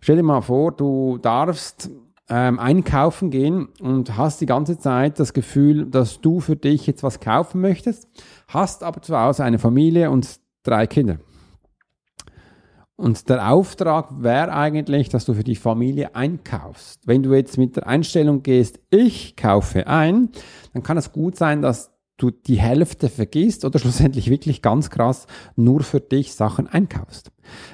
Stell 0.00 0.16
dir 0.16 0.22
mal 0.22 0.40
vor, 0.40 0.72
du 0.72 1.18
darfst 1.18 1.90
ähm, 2.30 2.58
einkaufen 2.58 3.28
gehen 3.28 3.68
und 3.82 4.16
hast 4.16 4.40
die 4.40 4.46
ganze 4.46 4.78
Zeit 4.78 5.20
das 5.20 5.34
Gefühl, 5.34 5.84
dass 5.84 6.22
du 6.22 6.40
für 6.40 6.56
dich 6.56 6.86
jetzt 6.86 7.02
was 7.02 7.20
kaufen 7.20 7.60
möchtest, 7.60 8.08
hast 8.48 8.82
aber 8.82 9.02
zu 9.02 9.14
Hause 9.14 9.44
eine 9.44 9.58
Familie 9.58 10.10
und 10.10 10.40
drei 10.62 10.86
Kinder. 10.86 11.18
Und 12.96 13.28
der 13.28 13.50
Auftrag 13.50 14.22
wäre 14.22 14.52
eigentlich, 14.52 15.08
dass 15.08 15.24
du 15.24 15.34
für 15.34 15.42
die 15.42 15.56
Familie 15.56 16.14
einkaufst. 16.14 17.06
Wenn 17.06 17.24
du 17.24 17.34
jetzt 17.34 17.58
mit 17.58 17.76
der 17.76 17.88
Einstellung 17.88 18.42
gehst, 18.42 18.78
ich 18.90 19.34
kaufe 19.34 19.88
ein, 19.88 20.28
dann 20.72 20.84
kann 20.84 20.96
es 20.96 21.12
gut 21.12 21.36
sein, 21.36 21.60
dass 21.60 21.90
du 22.16 22.30
die 22.30 22.60
Hälfte 22.60 23.08
vergisst 23.08 23.64
oder 23.64 23.78
schlussendlich 23.80 24.30
wirklich 24.30 24.62
ganz 24.62 24.90
krass 24.90 25.26
nur 25.56 25.82
für 25.82 26.00
dich 26.00 26.34
Sachen 26.34 26.68
einkaufst. 26.68 27.32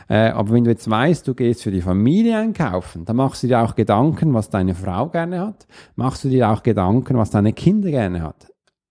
Äh, 0.09 0.31
aber 0.31 0.53
wenn 0.53 0.65
du 0.65 0.71
jetzt 0.71 0.89
weißt, 0.89 1.29
du 1.29 1.35
gehst 1.35 1.63
für 1.63 1.71
die 1.71 1.83
Familie 1.83 2.39
einkaufen, 2.39 3.05
dann 3.05 3.17
machst 3.17 3.43
du 3.43 3.47
dir 3.47 3.61
auch 3.61 3.75
Gedanken, 3.75 4.33
was 4.33 4.49
deine 4.49 4.75
Frau 4.75 5.09
gerne 5.11 5.41
hat, 5.41 5.67
machst 5.97 6.25
du 6.25 6.29
dir 6.29 6.49
auch 6.51 6.63
Gedanken, 6.63 7.19
was 7.19 7.31
deine 7.31 7.53
Kinder 7.53 7.91
gerne 7.91 8.23
hat. 8.23 8.47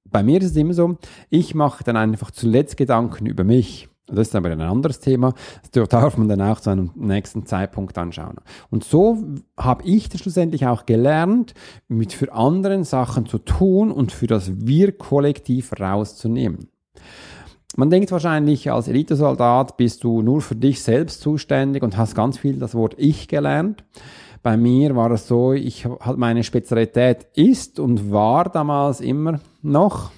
Bei 0.05 0.24
mir 0.24 0.39
ist 0.39 0.51
es 0.51 0.55
immer 0.55 0.74
so, 0.74 0.98
ich 1.29 1.55
mache 1.55 1.83
dann 1.83 1.98
einfach 1.98 2.31
zuletzt 2.31 2.77
Gedanken 2.77 3.25
über 3.25 3.43
mich. 3.43 3.89
Das 4.12 4.28
ist 4.28 4.36
aber 4.36 4.50
ein 4.50 4.62
anderes 4.62 5.00
Thema. 5.00 5.34
Das 5.72 5.88
darf 5.89 6.18
man 6.18 6.28
dann 6.28 6.42
auch 6.42 6.60
zu 6.60 6.70
einem 6.70 6.92
nächsten 6.96 7.46
Zeitpunkt 7.46 7.98
anschauen. 7.98 8.38
Und 8.70 8.84
so 8.84 9.24
habe 9.58 9.84
ich 9.84 10.10
das 10.10 10.22
schlussendlich 10.22 10.66
auch 10.68 10.86
gelernt, 10.86 11.54
mit 11.88 12.13
für 12.13 12.32
anderen 12.34 12.84
Sachen 12.84 13.25
zu 13.25 13.38
tun 13.38 13.92
und 13.92 14.12
für 14.12 14.28
das 14.28 14.51
Wir-Kollektiv 14.66 15.74
rauszunehmen. 15.80 16.70
Man 17.75 17.89
denkt 17.89 18.12
wahrscheinlich, 18.12 18.72
als 18.72 18.88
Elitesoldat 18.88 19.78
bist 19.78 20.04
du 20.04 20.22
nur 20.22 20.42
für 20.42 20.56
dich 20.56 20.82
selbst 20.82 21.22
zuständig 21.22 21.84
und 21.84 21.98
hast 21.98 22.16
ganz 22.16 22.38
viel 22.38 22.58
das 22.58 22.75
Wort 22.75 22.96
Ich 22.98 23.28
gelernt. 23.28 23.84
Bei 24.42 24.58
mir 24.58 24.96
war 24.96 25.12
es 25.12 25.28
so, 25.28 25.54
ich 25.54 25.88
meine 26.16 26.44
Spezialität 26.44 27.28
ist 27.36 27.80
und 27.80 28.12
war 28.12 28.50
damals 28.50 29.01
immer 29.01 29.39
noch, 29.62 30.12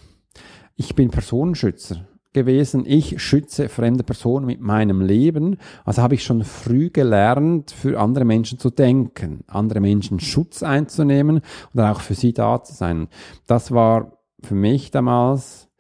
ich 0.76 0.96
bin 0.96 1.10
Personenschützer. 1.10 2.08
Gewesen, 2.34 2.84
ich 2.86 3.22
schütze 3.22 3.70
fremde 3.70 4.04
Personen 4.04 4.46
mit 4.46 4.62
meinem 4.62 5.02
Leben. 5.02 5.58
Also 5.86 6.02
habe 6.02 6.16
ich 6.16 6.24
schon 6.24 6.44
früh 6.44 6.90
gelernt, 6.90 7.72
für 7.72 8.00
andere 8.00 8.26
Menschen 8.26 8.60
zu 8.60 8.70
denken, 8.70 9.44
andere 9.48 9.80
Menschen 9.80 10.20
Schutz 10.20 10.64
einzunehmen 10.64 11.42
und 11.74 11.82
auch 11.82 12.02
für 12.02 12.16
sie 12.16 12.34
da 12.34 12.64
zu 12.64 12.74
sein. 12.74 13.08
Das 13.48 13.72
war 13.72 14.18
für 14.44 14.56
mich 14.56 14.92
damals 14.92 15.71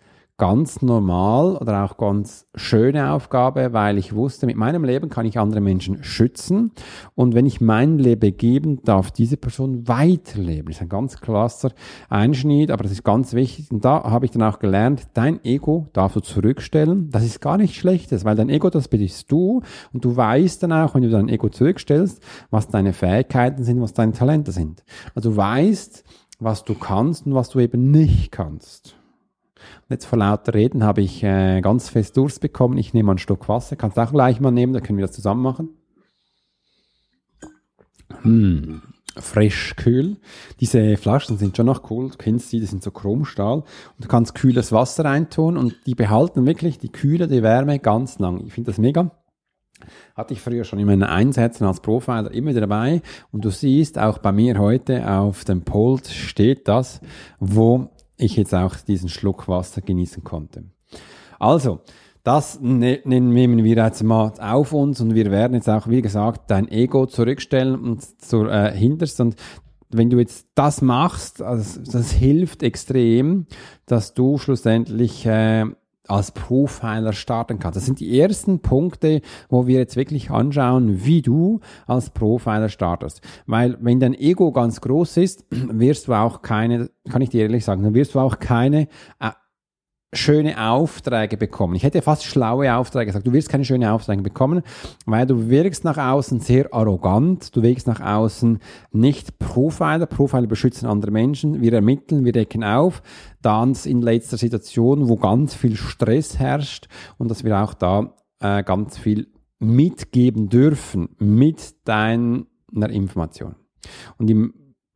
ganz 0.41 0.81
normal 0.81 1.55
oder 1.57 1.83
auch 1.83 1.97
ganz 1.97 2.47
schöne 2.55 3.11
Aufgabe, 3.11 3.73
weil 3.73 3.99
ich 3.99 4.15
wusste, 4.15 4.47
mit 4.47 4.57
meinem 4.57 4.83
Leben 4.83 5.07
kann 5.07 5.27
ich 5.27 5.37
andere 5.37 5.61
Menschen 5.61 6.03
schützen 6.03 6.71
und 7.13 7.35
wenn 7.35 7.45
ich 7.45 7.61
mein 7.61 7.99
Leben 7.99 8.35
geben, 8.35 8.81
darf 8.81 9.11
diese 9.11 9.37
Person 9.37 9.87
weiterleben. 9.87 10.65
Das 10.65 10.77
ist 10.77 10.81
ein 10.81 10.89
ganz 10.89 11.21
klasser 11.21 11.69
Einschnitt, 12.09 12.71
aber 12.71 12.81
das 12.81 12.91
ist 12.91 13.03
ganz 13.03 13.35
wichtig 13.35 13.69
und 13.69 13.85
da 13.85 14.03
habe 14.05 14.25
ich 14.25 14.31
dann 14.31 14.41
auch 14.41 14.57
gelernt, 14.57 15.09
dein 15.13 15.45
Ego 15.45 15.85
darfst 15.93 16.15
du 16.15 16.21
zurückstellen. 16.21 17.11
Das 17.11 17.23
ist 17.23 17.39
gar 17.39 17.57
nichts 17.57 17.75
Schlechtes, 17.75 18.25
weil 18.25 18.35
dein 18.35 18.49
Ego, 18.49 18.71
das 18.71 18.87
bist 18.87 19.31
du 19.31 19.61
und 19.93 20.03
du 20.03 20.17
weißt 20.17 20.63
dann 20.63 20.73
auch, 20.73 20.95
wenn 20.95 21.03
du 21.03 21.11
dein 21.11 21.29
Ego 21.29 21.49
zurückstellst, 21.49 22.19
was 22.49 22.67
deine 22.67 22.93
Fähigkeiten 22.93 23.63
sind, 23.63 23.79
was 23.79 23.93
deine 23.93 24.13
Talente 24.13 24.51
sind. 24.51 24.83
Also 25.13 25.29
du 25.29 25.37
weißt, 25.37 26.03
was 26.39 26.63
du 26.63 26.73
kannst 26.73 27.27
und 27.27 27.35
was 27.35 27.49
du 27.49 27.59
eben 27.59 27.91
nicht 27.91 28.31
kannst. 28.31 28.95
Jetzt 29.91 30.05
vor 30.05 30.19
lauter 30.19 30.53
Reden 30.53 30.85
habe 30.85 31.01
ich 31.01 31.21
äh, 31.21 31.59
ganz 31.59 31.89
fest 31.89 32.15
Durst 32.15 32.39
bekommen. 32.39 32.77
Ich 32.77 32.93
nehme 32.93 33.11
einen 33.11 33.17
Schluck 33.17 33.49
Wasser. 33.49 33.75
Kannst 33.75 33.97
du 33.97 34.01
auch 34.01 34.11
gleich 34.13 34.39
mal 34.39 34.51
nehmen, 34.51 34.71
dann 34.71 34.81
können 34.83 34.97
wir 34.97 35.05
das 35.05 35.15
zusammen 35.15 35.41
machen. 35.41 35.69
Hm, 38.21 38.81
frisch, 39.17 39.75
kühl. 39.75 40.15
Diese 40.61 40.95
Flaschen 40.95 41.37
sind 41.37 41.57
schon 41.57 41.65
noch 41.65 41.91
cool. 41.91 42.09
Du 42.09 42.17
kennst 42.17 42.49
sie, 42.49 42.61
die 42.61 42.67
sind 42.67 42.83
so 42.83 42.91
Chromstahl. 42.91 43.57
Und 43.57 43.65
du 43.99 44.07
kannst 44.07 44.33
kühles 44.33 44.71
Wasser 44.71 45.03
reintun 45.03 45.57
und 45.57 45.75
die 45.85 45.95
behalten 45.95 46.45
wirklich 46.45 46.79
die 46.79 46.91
Kühle, 46.91 47.27
die 47.27 47.43
Wärme 47.43 47.79
ganz 47.79 48.17
lang. 48.17 48.45
Ich 48.45 48.53
finde 48.53 48.71
das 48.71 48.77
mega. 48.77 49.11
Hatte 50.15 50.33
ich 50.33 50.41
früher 50.41 50.63
schon 50.63 50.79
in 50.79 50.85
meinen 50.85 51.03
Einsätzen 51.03 51.65
als 51.65 51.81
Profiler 51.81 52.31
immer 52.31 52.53
dabei. 52.53 53.01
Und 53.31 53.43
du 53.43 53.49
siehst, 53.49 53.99
auch 53.99 54.19
bei 54.19 54.31
mir 54.31 54.57
heute 54.57 55.11
auf 55.11 55.43
dem 55.43 55.63
Pult 55.63 56.07
steht 56.07 56.69
das, 56.69 57.01
wo 57.39 57.89
ich 58.21 58.35
jetzt 58.35 58.53
auch 58.53 58.75
diesen 58.75 59.09
Schluck 59.09 59.47
Wasser 59.47 59.81
genießen 59.81 60.23
konnte. 60.23 60.63
Also, 61.39 61.79
das 62.23 62.59
ne-, 62.61 63.01
nehmen 63.03 63.63
wir 63.63 63.75
jetzt 63.75 64.03
mal 64.03 64.31
auf 64.39 64.73
uns 64.73 65.01
und 65.01 65.15
wir 65.15 65.31
werden 65.31 65.55
jetzt 65.55 65.69
auch, 65.69 65.87
wie 65.87 66.01
gesagt, 66.01 66.51
dein 66.51 66.67
Ego 66.67 67.07
zurückstellen 67.07 67.75
und 67.75 68.21
zur 68.21 68.51
äh, 68.51 68.75
hinterst 68.75 69.19
und 69.21 69.35
wenn 69.93 70.09
du 70.09 70.19
jetzt 70.19 70.47
das 70.55 70.81
machst, 70.81 71.41
also 71.41 71.81
das 71.81 72.11
hilft 72.11 72.63
extrem, 72.63 73.45
dass 73.85 74.13
du 74.13 74.37
schlussendlich 74.37 75.25
äh, 75.25 75.65
als 76.07 76.31
Profiler 76.31 77.13
starten 77.13 77.59
kannst. 77.59 77.77
Das 77.77 77.85
sind 77.85 77.99
die 77.99 78.19
ersten 78.19 78.59
Punkte, 78.59 79.21
wo 79.49 79.67
wir 79.67 79.79
jetzt 79.79 79.95
wirklich 79.95 80.31
anschauen, 80.31 81.05
wie 81.05 81.21
du 81.21 81.59
als 81.87 82.09
Profiler 82.09 82.69
startest. 82.69 83.21
Weil 83.45 83.77
wenn 83.81 83.99
dein 83.99 84.13
Ego 84.13 84.51
ganz 84.51 84.81
groß 84.81 85.17
ist, 85.17 85.45
wirst 85.49 86.07
du 86.07 86.13
auch 86.13 86.41
keine, 86.41 86.89
kann 87.09 87.21
ich 87.21 87.29
dir 87.29 87.43
ehrlich 87.43 87.65
sagen, 87.65 87.83
dann 87.83 87.93
wirst 87.93 88.15
du 88.15 88.19
auch 88.19 88.39
keine 88.39 88.87
äh, 89.19 89.31
schöne 90.13 90.61
Aufträge 90.69 91.37
bekommen. 91.37 91.75
Ich 91.75 91.83
hätte 91.83 92.01
fast 92.01 92.25
schlaue 92.25 92.75
Aufträge 92.75 93.07
gesagt. 93.07 93.25
Du 93.25 93.33
wirst 93.33 93.49
keine 93.49 93.63
schönen 93.63 93.89
Aufträge 93.89 94.21
bekommen, 94.21 94.61
weil 95.05 95.25
du 95.25 95.49
wirkst 95.49 95.83
nach 95.85 95.97
außen 95.97 96.39
sehr 96.41 96.73
arrogant. 96.73 97.55
Du 97.55 97.61
wirkst 97.63 97.87
nach 97.87 98.01
außen 98.01 98.59
nicht 98.91 99.39
Profiler. 99.39 100.05
Profiler 100.05 100.47
beschützen 100.47 100.87
andere 100.87 101.11
Menschen. 101.11 101.61
Wir 101.61 101.73
ermitteln, 101.73 102.25
wir 102.25 102.33
decken 102.33 102.63
auf. 102.63 103.01
Dann 103.41 103.75
in 103.85 104.01
letzter 104.01 104.37
Situation, 104.37 105.07
wo 105.07 105.15
ganz 105.15 105.53
viel 105.53 105.75
Stress 105.75 106.37
herrscht 106.37 106.87
und 107.17 107.31
dass 107.31 107.43
wir 107.43 107.57
auch 107.57 107.73
da 107.73 108.13
äh, 108.41 108.63
ganz 108.63 108.97
viel 108.97 109.27
mitgeben 109.59 110.49
dürfen 110.49 111.09
mit 111.19 111.87
deiner 111.87 112.89
Information. 112.89 113.55
Und 114.17 114.29
im 114.29 114.53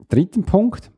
dritten 0.10 0.44
Punkt, 0.44 0.92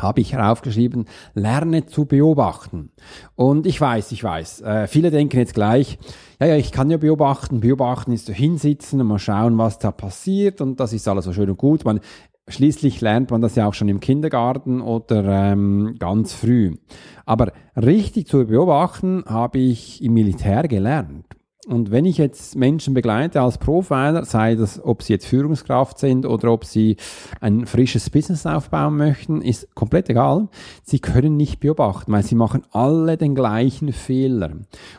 habe 0.00 0.20
ich 0.20 0.32
heraufgeschrieben, 0.32 1.06
lerne 1.34 1.86
zu 1.86 2.06
beobachten. 2.06 2.90
Und 3.34 3.66
ich 3.66 3.80
weiß, 3.80 4.12
ich 4.12 4.22
weiß, 4.22 4.62
äh, 4.62 4.86
viele 4.86 5.10
denken 5.10 5.38
jetzt 5.38 5.54
gleich, 5.54 5.98
ja, 6.40 6.48
ja, 6.48 6.56
ich 6.56 6.72
kann 6.72 6.90
ja 6.90 6.96
beobachten, 6.96 7.60
beobachten 7.60 8.12
ist 8.12 8.26
so 8.26 8.32
hinsitzen 8.32 9.00
und 9.00 9.06
mal 9.06 9.18
schauen, 9.18 9.56
was 9.58 9.78
da 9.78 9.92
passiert 9.92 10.60
und 10.60 10.80
das 10.80 10.92
ist 10.92 11.06
alles 11.08 11.24
so 11.24 11.32
schön 11.32 11.50
und 11.50 11.58
gut. 11.58 11.84
Man, 11.84 12.00
schließlich 12.48 13.00
lernt 13.00 13.30
man 13.30 13.40
das 13.40 13.54
ja 13.54 13.66
auch 13.66 13.74
schon 13.74 13.88
im 13.88 14.00
Kindergarten 14.00 14.80
oder 14.80 15.52
ähm, 15.52 15.96
ganz 15.98 16.32
früh. 16.32 16.76
Aber 17.24 17.52
richtig 17.76 18.26
zu 18.26 18.46
beobachten 18.46 19.24
habe 19.26 19.58
ich 19.58 20.02
im 20.02 20.14
Militär 20.14 20.68
gelernt. 20.68 21.26
Und 21.66 21.90
wenn 21.90 22.04
ich 22.04 22.18
jetzt 22.18 22.56
Menschen 22.56 22.92
begleite 22.92 23.40
als 23.40 23.58
Profiler, 23.58 24.24
sei 24.24 24.54
das, 24.54 24.82
ob 24.84 25.02
sie 25.02 25.14
jetzt 25.14 25.26
Führungskraft 25.26 25.98
sind 25.98 26.26
oder 26.26 26.52
ob 26.52 26.64
sie 26.64 26.96
ein 27.40 27.66
frisches 27.66 28.10
Business 28.10 28.44
aufbauen 28.44 28.96
möchten, 28.96 29.40
ist 29.40 29.74
komplett 29.74 30.10
egal. 30.10 30.48
Sie 30.82 30.98
können 30.98 31.36
nicht 31.36 31.60
beobachten, 31.60 32.12
weil 32.12 32.22
sie 32.22 32.34
machen 32.34 32.62
alle 32.70 33.16
den 33.16 33.34
gleichen 33.34 33.92
Fehler. 33.92 34.50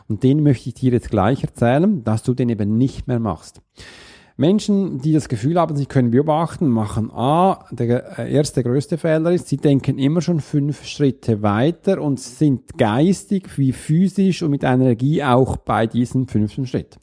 Und 0.08 0.22
den 0.24 0.42
möchte 0.42 0.68
ich 0.68 0.74
dir 0.74 0.92
jetzt 0.92 1.10
gleich 1.10 1.44
erzählen, 1.44 2.02
dass 2.02 2.24
du 2.24 2.34
den 2.34 2.48
eben 2.48 2.76
nicht 2.76 3.06
mehr 3.06 3.20
machst. 3.20 3.60
Menschen, 4.38 4.98
die 4.98 5.12
das 5.12 5.28
Gefühl 5.28 5.58
haben, 5.58 5.76
sie 5.76 5.86
können 5.86 6.10
beobachten, 6.10 6.68
machen 6.68 7.10
A, 7.10 7.64
der 7.70 8.18
äh, 8.18 8.32
erste 8.32 8.62
größte 8.62 8.98
Fehler 8.98 9.32
ist, 9.32 9.48
sie 9.48 9.56
denken 9.56 9.98
immer 9.98 10.20
schon 10.20 10.40
fünf 10.40 10.84
Schritte 10.84 11.42
weiter 11.42 12.02
und 12.02 12.20
sind 12.20 12.76
geistig 12.76 13.56
wie 13.56 13.72
physisch 13.72 14.42
und 14.42 14.50
mit 14.50 14.62
Energie 14.62 15.24
auch 15.24 15.56
bei 15.56 15.86
diesem 15.86 16.28
fünften 16.28 16.66
Schritt. 16.66 16.98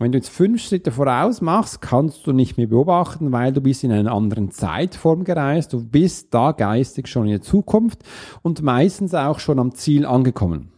Wenn 0.00 0.10
du 0.10 0.18
jetzt 0.18 0.30
fünf 0.30 0.60
Schritte 0.60 0.90
voraus 0.90 1.42
machst, 1.42 1.80
kannst 1.80 2.26
du 2.26 2.32
nicht 2.32 2.56
mehr 2.56 2.66
beobachten, 2.66 3.30
weil 3.30 3.52
du 3.52 3.60
bist 3.60 3.84
in 3.84 3.92
einer 3.92 4.10
anderen 4.10 4.50
Zeitform 4.50 5.22
gereist. 5.22 5.72
Du 5.72 5.84
bist 5.84 6.34
da 6.34 6.50
geistig 6.50 7.06
schon 7.06 7.26
in 7.26 7.32
der 7.32 7.42
Zukunft 7.42 8.00
und 8.42 8.62
meistens 8.62 9.14
auch 9.14 9.38
schon 9.38 9.60
am 9.60 9.76
Ziel 9.76 10.04
angekommen. 10.04 10.72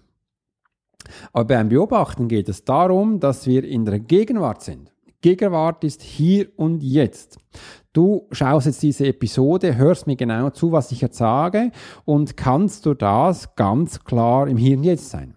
Aber 1.33 1.46
beim 1.46 1.70
Beobachten 1.70 2.29
geht 2.29 2.50
es 2.50 2.64
darum, 2.64 3.18
dass 3.18 3.46
wir 3.46 3.64
in 3.64 3.87
der 3.87 3.98
Gegenwart 3.98 4.62
sind. 4.62 4.93
Gegenwart 5.24 5.84
ist 5.84 6.02
hier 6.02 6.48
und 6.56 6.82
jetzt. 6.82 7.38
Du 7.94 8.28
schaust 8.30 8.66
jetzt 8.66 8.82
diese 8.82 9.06
Episode, 9.06 9.74
hörst 9.74 10.06
mir 10.06 10.16
genau 10.16 10.50
zu, 10.50 10.70
was 10.70 10.92
ich 10.92 11.00
jetzt 11.00 11.16
sage 11.16 11.70
und 12.04 12.37
kannst 12.37 12.84
du 12.84 12.92
das 12.92 13.56
ganz 13.56 14.04
klar 14.04 14.48
im 14.48 14.58
Hier 14.58 14.76
und 14.76 14.84
Jetzt 14.84 15.08
sein. 15.08 15.34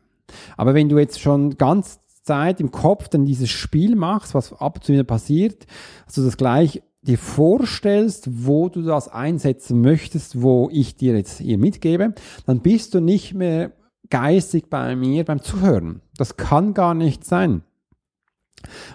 Aber 0.58 0.74
wenn 0.74 0.90
du 0.90 1.00
jetzt 1.00 1.22
schon 1.22 1.52
ganz 1.58 2.02
Zeit 2.24 2.60
im 2.60 2.72
Kopf 2.72 3.08
dann 3.08 3.24
dieses 3.24 3.50
Spiel 3.50 3.96
machst, 3.96 4.36
was 4.36 4.52
ab 4.52 4.76
und 4.76 4.84
zu 4.84 5.04
passiert, 5.06 5.66
also 6.06 6.26
das 6.26 6.36
gleich 6.36 6.84
dir 7.02 7.18
vorstellst, 7.18 8.46
wo 8.46 8.68
du 8.68 8.82
das 8.82 9.08
einsetzen 9.08 9.80
möchtest, 9.80 10.42
wo 10.42 10.68
ich 10.70 10.98
dir 10.98 11.16
jetzt 11.16 11.40
hier 11.40 11.58
mitgebe, 11.58 12.14
dann 12.46 12.60
bist 12.60 12.94
du 12.94 13.00
nicht 13.00 13.36
mehr 13.36 13.72
geistig 14.10 14.70
bei 14.70 14.98
mir 14.98 15.24
beim 15.24 15.42
Zuhören. 15.42 16.02
Das 16.18 16.36
kann 16.36 16.74
gar 16.74 16.94
nicht 16.94 17.24
sein. 17.24 17.64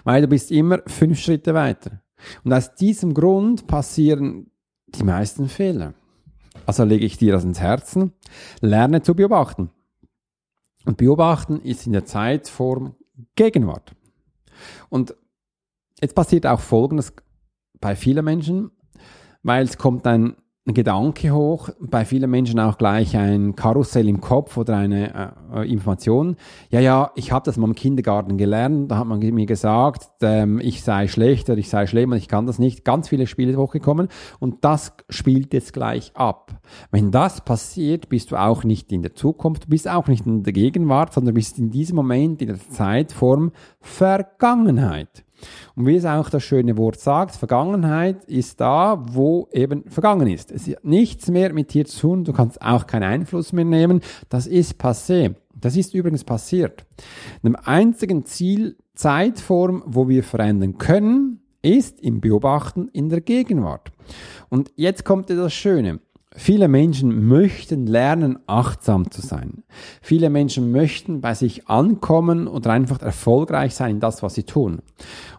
Weil 0.03 0.21
du 0.21 0.27
bist 0.27 0.51
immer 0.51 0.81
fünf 0.87 1.19
Schritte 1.19 1.53
weiter. 1.53 2.01
Und 2.43 2.53
aus 2.53 2.75
diesem 2.75 3.13
Grund 3.13 3.67
passieren 3.67 4.51
die 4.87 5.03
meisten 5.03 5.49
Fehler. 5.49 5.93
Also 6.65 6.83
lege 6.83 7.05
ich 7.05 7.17
dir 7.17 7.33
das 7.33 7.43
ins 7.43 7.59
Herzen, 7.59 8.13
lerne 8.61 9.01
zu 9.01 9.15
beobachten. 9.15 9.69
Und 10.85 10.97
beobachten 10.97 11.61
ist 11.61 11.85
in 11.85 11.93
der 11.93 12.05
Zeitform 12.05 12.95
Gegenwart. 13.35 13.95
Und 14.89 15.15
jetzt 16.01 16.15
passiert 16.15 16.45
auch 16.45 16.59
Folgendes 16.59 17.13
bei 17.79 17.95
vielen 17.95 18.25
Menschen, 18.25 18.71
weil 19.43 19.65
es 19.65 19.77
kommt 19.77 20.05
ein 20.07 20.35
Gedanke 20.65 21.31
hoch, 21.31 21.69
bei 21.81 22.05
vielen 22.05 22.29
Menschen 22.29 22.57
auch 22.57 22.77
gleich 22.77 23.17
ein 23.17 23.53
Karussell 23.53 24.07
im 24.07 24.21
Kopf 24.21 24.55
oder 24.55 24.77
eine 24.77 25.33
äh, 25.53 25.69
Information. 25.69 26.37
Ja, 26.69 26.79
ja, 26.79 27.11
ich 27.15 27.33
habe 27.33 27.43
das 27.45 27.57
mal 27.57 27.67
im 27.67 27.75
Kindergarten 27.75 28.37
gelernt, 28.37 28.89
da 28.89 28.99
hat 28.99 29.07
man 29.07 29.19
mir 29.19 29.45
gesagt, 29.45 30.07
ähm, 30.21 30.61
ich 30.61 30.81
sei 30.81 31.09
schlecht 31.09 31.49
oder 31.49 31.59
ich 31.59 31.69
sei 31.69 31.85
schlimm 31.85 32.11
und 32.11 32.17
ich 32.17 32.29
kann 32.29 32.45
das 32.45 32.59
nicht. 32.59 32.85
Ganz 32.85 33.09
viele 33.09 33.27
Spiele 33.27 33.57
hochgekommen 33.57 34.07
und 34.39 34.63
das 34.63 34.93
spielt 35.09 35.53
jetzt 35.53 35.73
gleich 35.73 36.15
ab. 36.15 36.61
Wenn 36.91 37.11
das 37.11 37.41
passiert, 37.41 38.07
bist 38.07 38.31
du 38.31 38.37
auch 38.37 38.63
nicht 38.63 38.93
in 38.93 39.01
der 39.01 39.15
Zukunft, 39.15 39.67
bist 39.67 39.89
auch 39.89 40.07
nicht 40.07 40.25
in 40.25 40.43
der 40.43 40.53
Gegenwart, 40.53 41.11
sondern 41.11 41.33
bist 41.33 41.59
in 41.59 41.71
diesem 41.71 41.97
Moment 41.97 42.41
in 42.41 42.47
der 42.47 42.69
Zeitform 42.69 43.51
Vergangenheit. 43.81 45.25
Und 45.75 45.85
wie 45.85 45.95
es 45.95 46.05
auch 46.05 46.29
das 46.29 46.43
schöne 46.43 46.77
Wort 46.77 46.99
sagt, 46.99 47.35
Vergangenheit 47.35 48.23
ist 48.25 48.59
da, 48.61 49.03
wo 49.09 49.47
eben 49.51 49.83
vergangen 49.89 50.27
ist. 50.27 50.51
Es 50.51 50.67
hat 50.67 50.83
nichts 50.83 51.29
mehr 51.29 51.53
mit 51.53 51.73
dir 51.73 51.85
zu 51.85 52.01
tun, 52.01 52.23
du 52.23 52.33
kannst 52.33 52.61
auch 52.61 52.87
keinen 52.87 53.03
Einfluss 53.03 53.53
mehr 53.53 53.65
nehmen. 53.65 54.01
Das 54.29 54.47
ist 54.47 54.81
passé. 54.81 55.35
Das 55.55 55.77
ist 55.77 55.93
übrigens 55.93 56.23
passiert. 56.23 56.85
Einem 57.41 57.55
einzigen 57.55 58.25
Ziel, 58.25 58.75
Zeitform, 58.95 59.83
wo 59.85 60.09
wir 60.09 60.23
verändern 60.23 60.77
können, 60.77 61.39
ist 61.61 62.01
im 62.01 62.19
Beobachten 62.19 62.89
in 62.89 63.09
der 63.09 63.21
Gegenwart. 63.21 63.91
Und 64.49 64.71
jetzt 64.75 65.05
kommt 65.05 65.29
das 65.29 65.53
Schöne. 65.53 65.99
Viele 66.35 66.67
Menschen 66.67 67.27
möchten 67.27 67.85
lernen, 67.85 68.39
achtsam 68.47 69.11
zu 69.11 69.21
sein. 69.21 69.63
Viele 70.01 70.29
Menschen 70.29 70.71
möchten 70.71 71.21
bei 71.21 71.33
sich 71.33 71.67
ankommen 71.67 72.47
oder 72.47 72.71
einfach 72.71 73.01
erfolgreich 73.01 73.75
sein 73.75 73.95
in 73.95 73.99
das, 73.99 74.23
was 74.23 74.33
sie 74.33 74.43
tun. 74.43 74.81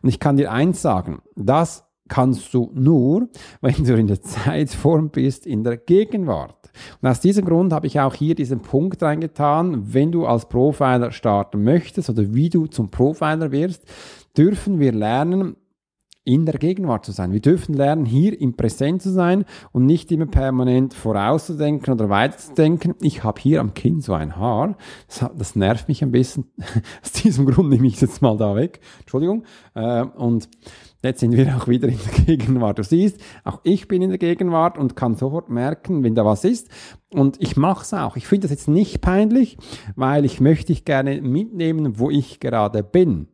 Und 0.03 0.09
ich 0.09 0.21
kann 0.21 0.37
dir 0.37 0.53
eins 0.53 0.83
sagen, 0.83 1.23
das 1.35 1.85
kannst 2.09 2.53
du 2.55 2.71
nur, 2.75 3.29
wenn 3.61 3.85
du 3.85 3.95
in 3.95 4.07
der 4.07 4.23
Zeitform 4.23 5.11
bist, 5.11 5.47
in 5.47 5.65
der 5.65 5.77
Gegenwart. 5.77 6.71
Und 7.01 7.09
aus 7.09 7.21
diesem 7.21 7.45
Grund 7.45 7.73
habe 7.73 7.87
ich 7.87 8.01
auch 8.01 8.15
hier 8.15 8.35
diesen 8.35 8.61
Punkt 8.61 9.03
reingetan, 9.03 9.95
wenn 9.95 10.13
du 10.13 10.27
als 10.27 10.49
Profiler 10.49 11.13
starten 11.13 11.63
möchtest 11.63 12.11
oder 12.11 12.35
wie 12.35 12.51
du 12.51 12.67
zum 12.67 12.91
Profiler 12.91 13.53
wirst, 13.53 13.85
dürfen 14.37 14.81
wir 14.81 14.93
lernen, 14.93 15.57
in 16.25 16.47
der 16.47 16.59
Gegenwart 16.59 17.05
zu 17.05 17.13
sein. 17.13 17.33
Wir 17.33 17.41
dürfen 17.41 17.75
lernen, 17.75 18.07
hier 18.07 18.41
im 18.41 18.57
Präsent 18.57 19.03
zu 19.03 19.11
sein 19.11 19.45
und 19.73 19.85
nicht 19.87 20.11
immer 20.11 20.27
permanent 20.27 20.95
vorauszudenken 20.95 21.93
oder 21.93 22.09
weiterzudenken. 22.09 22.95
Ich 23.01 23.25
habe 23.25 23.41
hier 23.41 23.61
am 23.61 23.75
Kinn 23.75 24.01
so 24.01 24.15
ein 24.15 24.37
Haar. 24.37 24.77
Das, 25.07 25.31
das 25.37 25.57
nervt 25.57 25.89
mich 25.89 26.03
ein 26.03 26.13
bisschen. 26.13 26.47
Aus 27.03 27.13
diesem 27.13 27.47
Grund 27.47 27.69
nehme 27.69 27.87
ich 27.87 27.95
es 27.95 28.01
jetzt 28.01 28.23
mal 28.23 28.37
da 28.37 28.57
weg. 28.57 28.81
Entschuldigung. 29.01 29.45
Äh, 29.75 30.03
und 30.03 30.49
Jetzt 31.05 31.21
sind 31.21 31.37
wir 31.37 31.55
auch 31.55 31.69
wieder 31.69 31.89
in 31.89 31.99
der 31.99 32.25
Gegenwart. 32.25 32.79
Du 32.79 32.83
siehst, 32.83 33.21
auch 33.45 33.61
ich 33.63 33.89
bin 33.89 34.01
in 34.01 34.09
der 34.09 34.19
Gegenwart 34.19 34.79
und 34.79 34.97
kann 34.97 35.17
sofort 35.17 35.51
merken, 35.51 36.03
wenn 36.03 36.15
da 36.15 36.25
was 36.25 36.45
ist. 36.45 36.71
Und 37.13 37.37
ich 37.43 37.59
mache 37.59 37.83
es 37.83 37.93
auch. 37.93 38.17
Ich 38.17 38.27
finde 38.27 38.49
das 38.49 38.53
jetzt 38.53 38.69
nicht 38.69 39.03
peinlich, 39.03 39.59
weil 39.97 40.25
ich 40.25 40.41
möchte 40.41 40.69
dich 40.69 40.87
gerne 40.87 41.21
mitnehmen, 41.21 41.99
wo 41.99 42.09
ich 42.09 42.41
gerade 42.41 42.83
bin. 42.83 43.29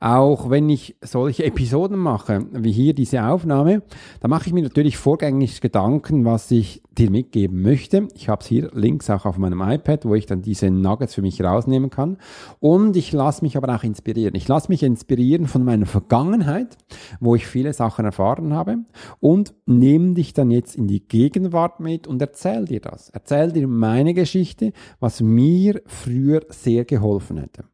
Auch 0.00 0.50
wenn 0.50 0.68
ich 0.68 0.96
solche 1.00 1.44
Episoden 1.44 1.98
mache, 1.98 2.46
wie 2.52 2.72
hier 2.72 2.94
diese 2.94 3.24
Aufnahme, 3.24 3.82
da 4.20 4.28
mache 4.28 4.46
ich 4.46 4.52
mir 4.52 4.62
natürlich 4.62 4.96
vorgängig 4.96 5.60
Gedanken, 5.60 6.24
was 6.24 6.50
ich 6.50 6.82
dir 6.96 7.10
mitgeben 7.10 7.62
möchte. 7.62 8.08
Ich 8.14 8.28
habe 8.28 8.40
es 8.40 8.46
hier 8.46 8.70
links 8.72 9.10
auch 9.10 9.26
auf 9.26 9.38
meinem 9.38 9.60
iPad, 9.60 10.04
wo 10.04 10.14
ich 10.14 10.26
dann 10.26 10.42
diese 10.42 10.70
Nuggets 10.70 11.14
für 11.14 11.22
mich 11.22 11.42
rausnehmen 11.42 11.90
kann. 11.90 12.16
Und 12.60 12.96
ich 12.96 13.12
lasse 13.12 13.44
mich 13.44 13.56
aber 13.56 13.74
auch 13.74 13.82
inspirieren. 13.82 14.34
Ich 14.34 14.48
lasse 14.48 14.70
mich 14.70 14.82
inspirieren 14.82 15.46
von 15.46 15.64
meiner 15.64 15.86
Vergangenheit, 15.86 16.76
wo 17.20 17.34
ich 17.34 17.46
viele 17.46 17.72
Sachen 17.72 18.04
erfahren 18.04 18.54
habe 18.54 18.78
und 19.20 19.54
nehme 19.66 20.14
dich 20.14 20.32
dann 20.32 20.50
jetzt 20.50 20.76
in 20.76 20.88
die 20.88 21.06
Gegenwart 21.06 21.80
mit 21.80 22.06
und 22.06 22.20
erzähl 22.20 22.64
dir 22.64 22.80
das. 22.80 23.10
Erzähl 23.10 23.52
dir 23.52 23.68
meine 23.68 24.14
Geschichte, 24.14 24.72
was 25.00 25.20
mir 25.20 25.82
früher 25.86 26.42
sehr 26.48 26.84
geholfen 26.84 27.38
hätte. 27.38 27.64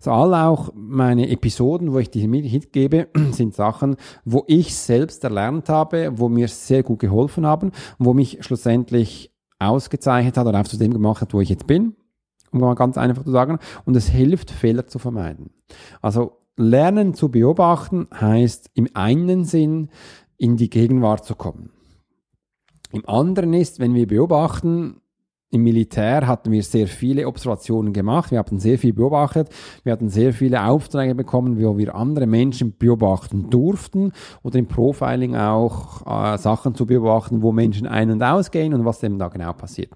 So 0.00 0.10
all 0.10 0.34
auch 0.34 0.70
meine 0.74 1.30
Episoden, 1.30 1.92
wo 1.92 1.98
ich 1.98 2.10
die 2.10 2.26
mitgebe, 2.26 3.08
sind 3.30 3.54
Sachen, 3.54 3.96
wo 4.24 4.44
ich 4.46 4.74
selbst 4.74 5.22
erlernt 5.24 5.68
habe, 5.68 6.12
wo 6.16 6.28
mir 6.28 6.48
sehr 6.48 6.82
gut 6.82 6.98
geholfen 6.98 7.46
haben, 7.46 7.72
wo 7.98 8.12
mich 8.12 8.38
schlussendlich 8.40 9.32
ausgezeichnet 9.58 10.36
hat 10.36 10.46
oder 10.46 10.60
auch 10.60 10.66
zu 10.66 10.76
dem 10.76 10.92
gemacht 10.92 11.20
hat, 11.20 11.34
wo 11.34 11.40
ich 11.40 11.48
jetzt 11.48 11.66
bin, 11.66 11.94
um 12.50 12.60
mal 12.60 12.74
ganz 12.74 12.98
einfach 12.98 13.24
zu 13.24 13.30
sagen. 13.30 13.58
Und 13.84 13.96
es 13.96 14.08
hilft, 14.08 14.50
Fehler 14.50 14.86
zu 14.86 14.98
vermeiden. 14.98 15.50
Also 16.00 16.38
lernen 16.56 17.14
zu 17.14 17.30
beobachten 17.30 18.08
heißt 18.12 18.70
im 18.74 18.88
einen 18.94 19.44
Sinn 19.44 19.90
in 20.36 20.56
die 20.56 20.70
Gegenwart 20.70 21.24
zu 21.24 21.36
kommen. 21.36 21.70
Im 22.90 23.08
anderen 23.08 23.54
ist, 23.54 23.78
wenn 23.78 23.94
wir 23.94 24.06
beobachten, 24.06 25.01
im 25.52 25.64
Militär 25.64 26.26
hatten 26.26 26.50
wir 26.50 26.62
sehr 26.62 26.86
viele 26.86 27.28
Observationen 27.28 27.92
gemacht, 27.92 28.30
wir 28.30 28.38
hatten 28.38 28.58
sehr 28.58 28.78
viel 28.78 28.94
beobachtet, 28.94 29.50
wir 29.84 29.92
hatten 29.92 30.08
sehr 30.08 30.32
viele 30.32 30.64
Aufträge 30.64 31.14
bekommen, 31.14 31.62
wo 31.62 31.76
wir 31.76 31.94
andere 31.94 32.26
Menschen 32.26 32.74
beobachten 32.78 33.50
durften 33.50 34.12
oder 34.42 34.58
im 34.58 34.66
Profiling 34.66 35.36
auch 35.36 36.06
äh, 36.06 36.38
Sachen 36.38 36.74
zu 36.74 36.86
beobachten, 36.86 37.42
wo 37.42 37.52
Menschen 37.52 37.86
ein- 37.86 38.10
und 38.10 38.22
ausgehen 38.22 38.72
und 38.72 38.86
was 38.86 39.00
dem 39.00 39.18
da 39.18 39.28
genau 39.28 39.52
passiert. 39.52 39.92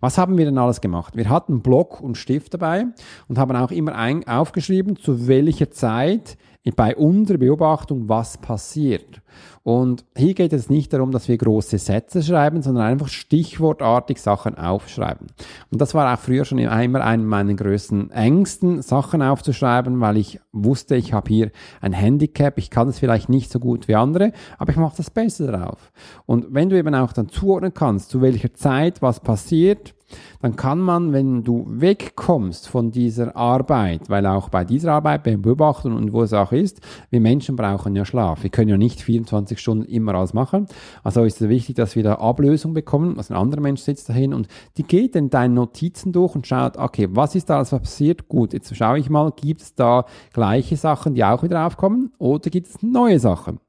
Was 0.00 0.18
haben 0.18 0.36
wir 0.36 0.44
denn 0.44 0.58
alles 0.58 0.80
gemacht? 0.80 1.16
Wir 1.16 1.30
hatten 1.30 1.60
Block 1.60 2.00
und 2.00 2.16
Stift 2.16 2.54
dabei 2.54 2.86
und 3.28 3.38
haben 3.38 3.54
auch 3.54 3.70
immer 3.70 3.94
aufgeschrieben, 4.26 4.96
zu 4.96 5.28
welcher 5.28 5.70
Zeit 5.70 6.36
bei 6.74 6.96
unserer 6.96 7.38
Beobachtung, 7.38 8.08
was 8.08 8.38
passiert. 8.38 9.22
Und 9.62 10.04
hier 10.16 10.34
geht 10.34 10.52
es 10.52 10.70
nicht 10.70 10.92
darum, 10.92 11.10
dass 11.10 11.26
wir 11.26 11.36
große 11.36 11.78
Sätze 11.78 12.22
schreiben, 12.22 12.62
sondern 12.62 12.84
einfach 12.84 13.08
stichwortartig 13.08 14.22
Sachen 14.22 14.56
aufschreiben. 14.56 15.26
Und 15.72 15.80
das 15.80 15.92
war 15.92 16.14
auch 16.14 16.20
früher 16.20 16.44
schon 16.44 16.58
immer 16.58 17.04
einer 17.04 17.24
meiner 17.24 17.54
größten 17.54 18.12
Ängsten, 18.12 18.80
Sachen 18.80 19.22
aufzuschreiben, 19.22 20.00
weil 20.00 20.18
ich 20.18 20.38
wusste, 20.52 20.94
ich 20.94 21.12
habe 21.12 21.28
hier 21.28 21.50
ein 21.80 21.92
Handicap, 21.92 22.58
ich 22.58 22.70
kann 22.70 22.86
es 22.86 23.00
vielleicht 23.00 23.28
nicht 23.28 23.50
so 23.50 23.58
gut 23.58 23.88
wie 23.88 23.96
andere, 23.96 24.30
aber 24.56 24.70
ich 24.70 24.78
mache 24.78 24.98
das 24.98 25.10
Beste 25.10 25.48
drauf. 25.48 25.90
Und 26.26 26.46
wenn 26.54 26.70
du 26.70 26.78
eben 26.78 26.94
auch 26.94 27.12
dann 27.12 27.28
zuordnen 27.28 27.74
kannst, 27.74 28.10
zu 28.10 28.22
welcher 28.22 28.54
Zeit 28.54 29.02
was 29.02 29.18
passiert, 29.18 29.95
dann 30.40 30.56
kann 30.56 30.78
man, 30.78 31.12
wenn 31.12 31.42
du 31.42 31.64
wegkommst 31.68 32.68
von 32.68 32.90
dieser 32.90 33.36
Arbeit, 33.36 34.08
weil 34.08 34.26
auch 34.26 34.48
bei 34.48 34.64
dieser 34.64 34.92
Arbeit, 34.92 35.24
beim 35.24 35.42
Beobachten 35.42 35.92
und 35.92 36.12
wo 36.12 36.22
es 36.22 36.32
auch 36.32 36.52
ist, 36.52 36.80
wir 37.10 37.20
Menschen 37.20 37.56
brauchen 37.56 37.96
ja 37.96 38.04
Schlaf. 38.04 38.42
Wir 38.42 38.50
können 38.50 38.68
ja 38.68 38.76
nicht 38.76 39.00
24 39.00 39.58
Stunden 39.58 39.84
immer 39.84 40.14
alles 40.14 40.34
machen. 40.34 40.66
Also 41.02 41.24
ist 41.24 41.40
es 41.40 41.48
wichtig, 41.48 41.76
dass 41.76 41.96
wir 41.96 42.02
da 42.02 42.14
Ablösung 42.14 42.74
bekommen. 42.74 43.18
Also 43.18 43.34
ein 43.34 43.40
anderer 43.40 43.60
Mensch 43.60 43.80
sitzt 43.80 44.08
dahin 44.08 44.34
und 44.34 44.48
die 44.76 44.84
geht 44.84 45.16
in 45.16 45.30
deine 45.30 45.54
Notizen 45.54 46.12
durch 46.12 46.34
und 46.34 46.46
schaut, 46.46 46.76
okay, 46.76 47.08
was 47.10 47.34
ist 47.34 47.50
da 47.50 47.56
alles 47.56 47.70
passiert? 47.70 48.28
Gut, 48.28 48.52
jetzt 48.52 48.74
schaue 48.74 48.98
ich 48.98 49.10
mal, 49.10 49.32
gibt 49.32 49.62
es 49.62 49.74
da 49.74 50.04
gleiche 50.32 50.76
Sachen, 50.76 51.14
die 51.14 51.24
auch 51.24 51.42
wieder 51.42 51.66
aufkommen 51.66 52.12
oder 52.18 52.50
gibt 52.50 52.68
es 52.68 52.82
neue 52.82 53.18
Sachen? 53.18 53.60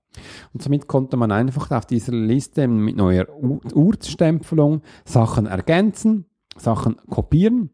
Und 0.53 0.61
somit 0.61 0.87
konnte 0.87 1.17
man 1.17 1.31
einfach 1.31 1.71
auf 1.71 1.85
dieser 1.85 2.13
Liste 2.13 2.67
mit 2.67 2.95
neuer 2.95 3.25
Uhrstempelung 3.73 4.81
Sachen 5.05 5.45
ergänzen 5.45 6.25
Sachen 6.57 6.97
kopieren 7.09 7.69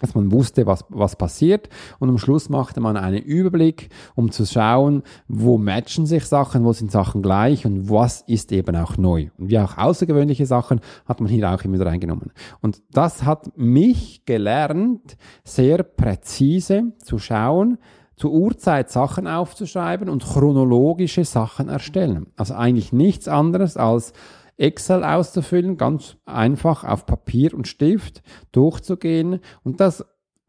dass 0.00 0.14
man 0.14 0.30
wusste, 0.32 0.66
was, 0.66 0.84
was 0.88 1.16
passiert. 1.16 1.68
Und 1.98 2.08
am 2.08 2.18
Schluss 2.18 2.48
machte 2.48 2.80
man 2.80 2.96
einen 2.96 3.22
Überblick, 3.22 3.88
um 4.14 4.30
zu 4.30 4.46
schauen, 4.46 5.02
wo 5.26 5.58
matchen 5.58 6.06
sich 6.06 6.24
Sachen, 6.26 6.64
wo 6.64 6.72
sind 6.72 6.90
Sachen 6.90 7.22
gleich 7.22 7.66
und 7.66 7.90
was 7.90 8.22
ist 8.22 8.52
eben 8.52 8.76
auch 8.76 8.96
neu. 8.96 9.30
Und 9.38 9.50
wie 9.50 9.58
auch 9.58 9.76
außergewöhnliche 9.76 10.46
Sachen 10.46 10.80
hat 11.06 11.20
man 11.20 11.30
hier 11.30 11.50
auch 11.50 11.62
immer 11.64 11.84
reingenommen. 11.84 12.32
Und 12.60 12.82
das 12.92 13.24
hat 13.24 13.56
mich 13.56 14.24
gelernt, 14.24 15.16
sehr 15.44 15.82
präzise 15.82 16.92
zu 17.02 17.18
schauen, 17.18 17.78
zur 18.18 18.32
Uhrzeit 18.32 18.90
Sachen 18.90 19.26
aufzuschreiben 19.26 20.08
und 20.08 20.24
chronologische 20.24 21.24
Sachen 21.24 21.68
erstellen. 21.68 22.26
Also 22.36 22.54
eigentlich 22.54 22.92
nichts 22.92 23.28
anderes 23.28 23.76
als 23.76 24.12
Excel 24.56 25.04
auszufüllen, 25.04 25.76
ganz 25.76 26.16
einfach 26.26 26.84
auf 26.84 27.06
Papier 27.06 27.54
und 27.54 27.68
Stift 27.68 28.22
durchzugehen 28.52 29.40
und 29.62 29.80
das 29.80 30.04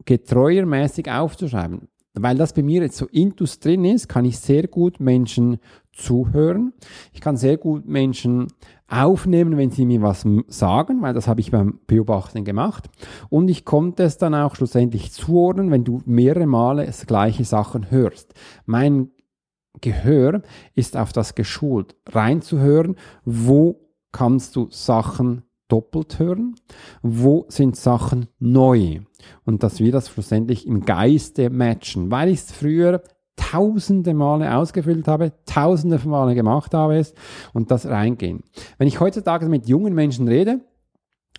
getreuermäßig 0.05 1.11
aufzuschreiben. 1.11 1.87
Weil 2.15 2.37
das 2.37 2.53
bei 2.53 2.63
mir 2.63 2.81
jetzt 2.81 2.97
so 2.97 3.05
intus 3.05 3.59
drin 3.59 3.85
ist, 3.85 4.09
kann 4.09 4.25
ich 4.25 4.39
sehr 4.39 4.67
gut 4.67 4.99
Menschen 4.99 5.59
zuhören. 5.99 6.73
Ich 7.13 7.21
kann 7.21 7.37
sehr 7.37 7.57
gut 7.57 7.85
Menschen 7.85 8.47
aufnehmen, 8.87 9.57
wenn 9.57 9.69
sie 9.69 9.85
mir 9.85 10.01
was 10.01 10.25
sagen, 10.47 11.01
weil 11.01 11.13
das 11.13 11.27
habe 11.27 11.41
ich 11.41 11.51
beim 11.51 11.79
Beobachten 11.85 12.43
gemacht. 12.43 12.89
Und 13.29 13.49
ich 13.49 13.65
konnte 13.65 14.03
es 14.03 14.17
dann 14.17 14.33
auch 14.33 14.55
schlussendlich 14.55 15.11
zuordnen, 15.11 15.71
wenn 15.71 15.83
du 15.83 16.01
mehrere 16.05 16.47
Male 16.47 16.85
das 16.85 17.05
gleiche 17.05 17.45
Sachen 17.45 17.91
hörst. 17.91 18.33
Mein 18.65 19.11
Gehör 19.81 20.41
ist 20.73 20.97
auf 20.97 21.13
das 21.13 21.35
geschult, 21.35 21.95
reinzuhören, 22.07 22.95
wo 23.23 23.79
kannst 24.11 24.55
du 24.55 24.67
Sachen 24.71 25.43
doppelt 25.67 26.19
hören? 26.19 26.55
Wo 27.01 27.45
sind 27.47 27.75
Sachen 27.75 28.27
neu? 28.39 29.01
Und 29.45 29.63
dass 29.63 29.79
wir 29.79 29.91
das 29.91 30.09
schlussendlich 30.09 30.65
im 30.65 30.85
Geiste 30.85 31.49
matchen, 31.49 32.11
weil 32.11 32.29
ich 32.29 32.39
es 32.39 32.51
früher 32.51 33.03
tausende 33.51 34.13
Male 34.13 34.55
ausgefüllt 34.55 35.07
habe, 35.07 35.33
tausende 35.45 35.99
von 35.99 36.11
Male 36.11 36.35
gemacht 36.35 36.73
habe 36.73 36.97
es 36.97 37.13
und 37.53 37.71
das 37.71 37.85
reingehen. 37.85 38.43
Wenn 38.77 38.87
ich 38.87 38.99
heutzutage 38.99 39.47
mit 39.47 39.67
jungen 39.67 39.93
Menschen 39.93 40.27
rede, 40.27 40.61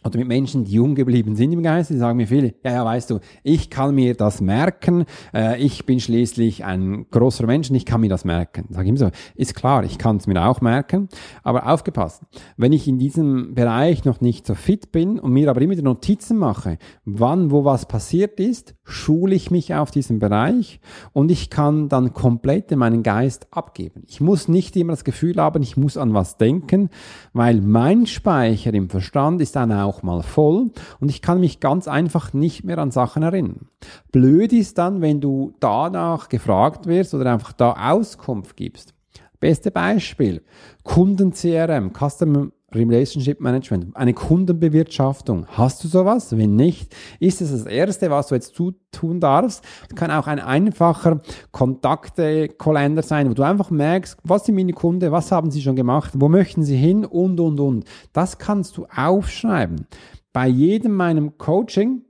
oder 0.05 0.19
mit 0.19 0.29
Menschen, 0.29 0.65
die 0.65 0.73
jung 0.73 0.95
geblieben 0.95 1.37
sind 1.37 1.53
im 1.53 1.63
Geist, 1.63 1.91
die 1.91 1.97
sagen 1.97 2.17
mir 2.17 2.27
viele, 2.27 2.55
ja, 2.65 2.73
ja, 2.73 2.85
weißt 2.85 3.11
du, 3.11 3.21
ich 3.43 3.69
kann 3.69 3.95
mir 3.95 4.15
das 4.15 4.41
merken, 4.41 5.05
äh, 5.35 5.63
ich 5.63 5.85
bin 5.85 6.01
schließlich 6.01 6.65
ein 6.65 7.07
großer 7.11 7.47
Mensch 7.47 7.69
und 7.69 7.77
ich 7.77 7.85
kann 7.85 8.01
mir 8.01 8.09
das 8.09 8.25
merken. 8.25 8.65
Sag 8.71 8.85
ich 8.85 8.89
ihm 8.89 8.97
so, 8.97 9.11
ist 9.35 9.55
klar, 9.55 9.85
ich 9.85 9.99
kann 9.99 10.17
es 10.17 10.27
mir 10.27 10.43
auch 10.43 10.63
merken, 10.63 11.09
aber 11.43 11.71
aufgepasst, 11.71 12.23
wenn 12.57 12.73
ich 12.73 12.89
in 12.89 12.99
diesem 12.99 13.55
Bereich 13.55 14.05
noch 14.05 14.23
nicht 14.23 14.47
so 14.47 14.55
fit 14.55 14.91
bin 14.91 15.19
und 15.19 15.33
mir 15.33 15.51
aber 15.51 15.61
immer 15.61 15.75
die 15.75 15.83
Notizen 15.83 16.39
mache, 16.39 16.79
wann, 17.05 17.51
wo 17.51 17.65
was 17.65 17.87
passiert 17.87 18.41
ist, 18.41 18.75
schule 18.91 19.35
ich 19.35 19.51
mich 19.51 19.75
auf 19.75 19.91
diesem 19.91 20.19
Bereich 20.19 20.81
und 21.13 21.31
ich 21.31 21.51
kann 21.51 21.89
dann 21.89 22.13
komplett 22.13 22.73
in 22.73 22.79
meinen 22.79 23.03
Geist 23.03 23.47
abgeben. 23.51 24.03
Ich 24.07 24.21
muss 24.21 24.49
nicht 24.49 24.77
immer 24.77 24.93
das 24.93 25.05
Gefühl 25.05 25.37
haben, 25.37 25.63
ich 25.63 25.77
muss 25.77 25.97
an 25.97 26.15
was 26.15 26.37
denken, 26.37 26.91
weil 27.33 27.61
mein 27.61 28.07
Speicher 28.07 28.75
im 28.75 28.91
Verstand 28.91 29.41
ist 29.41 29.57
dann 29.57 29.73
auch 29.73 30.03
mal 30.03 30.23
voll 30.23 30.71
und 31.01 31.09
ich 31.09 31.23
kann 31.23 31.41
mich 31.41 31.61
ganz 31.61 31.89
einfach 31.89 32.33
nicht 32.33 32.65
mehr 32.65 32.79
an 32.79 32.91
Sachen 32.91 33.23
erinnern. 33.23 33.69
Blöd 34.13 34.53
ist 34.53 34.79
dann, 34.79 35.01
wenn 35.01 35.21
du 35.21 35.55
danach 35.61 36.29
gefragt 36.29 36.87
wirst 36.87 37.15
oder 37.15 37.33
einfach 37.33 37.53
da 37.53 37.91
Auskunft 37.91 38.57
gibst. 38.57 38.95
Beste 39.39 39.71
Beispiel, 39.71 40.43
Kunden-CRM, 40.85 41.93
Customer 41.95 42.49
Relationship 42.73 43.41
Management, 43.41 43.97
eine 43.97 44.15
Kundenbewirtschaftung. 44.15 45.47
Hast 45.49 45.83
du 45.83 45.89
sowas? 45.89 46.37
Wenn 46.37 46.57
nicht, 46.57 46.95
ist 47.19 47.41
es 47.41 47.51
das 47.51 47.67
Erste, 47.67 48.11
was 48.11 48.29
du 48.29 48.35
jetzt 48.35 48.55
tun 48.55 49.21
darfst. 49.21 49.65
Es 49.89 49.97
kann 49.97 50.11
auch 50.11 50.27
ein 50.27 50.39
einfacher 50.39 51.21
Kontaktekalender 51.51 53.03
sein, 53.03 53.29
wo 53.29 53.35
du 53.35 53.43
einfach 53.43 53.71
merkst, 53.71 54.19
was 54.23 54.47
sind 54.47 54.55
meine 54.55 54.73
Kunden, 54.73 55.11
was 55.11 55.33
haben 55.33 55.51
sie 55.51 55.63
schon 55.63 55.77
gemacht, 55.77 56.13
wo 56.17 56.29
möchten 56.29 56.63
sie 56.63 56.77
hin 56.77 57.05
und, 57.05 57.41
und, 57.41 57.59
und. 57.59 57.85
Das 58.13 58.39
kannst 58.39 58.77
du 58.77 58.87
aufschreiben. 58.95 59.87
Bei 60.33 60.47
jedem 60.47 60.95
meinem 60.95 61.39
Coaching, 61.39 62.03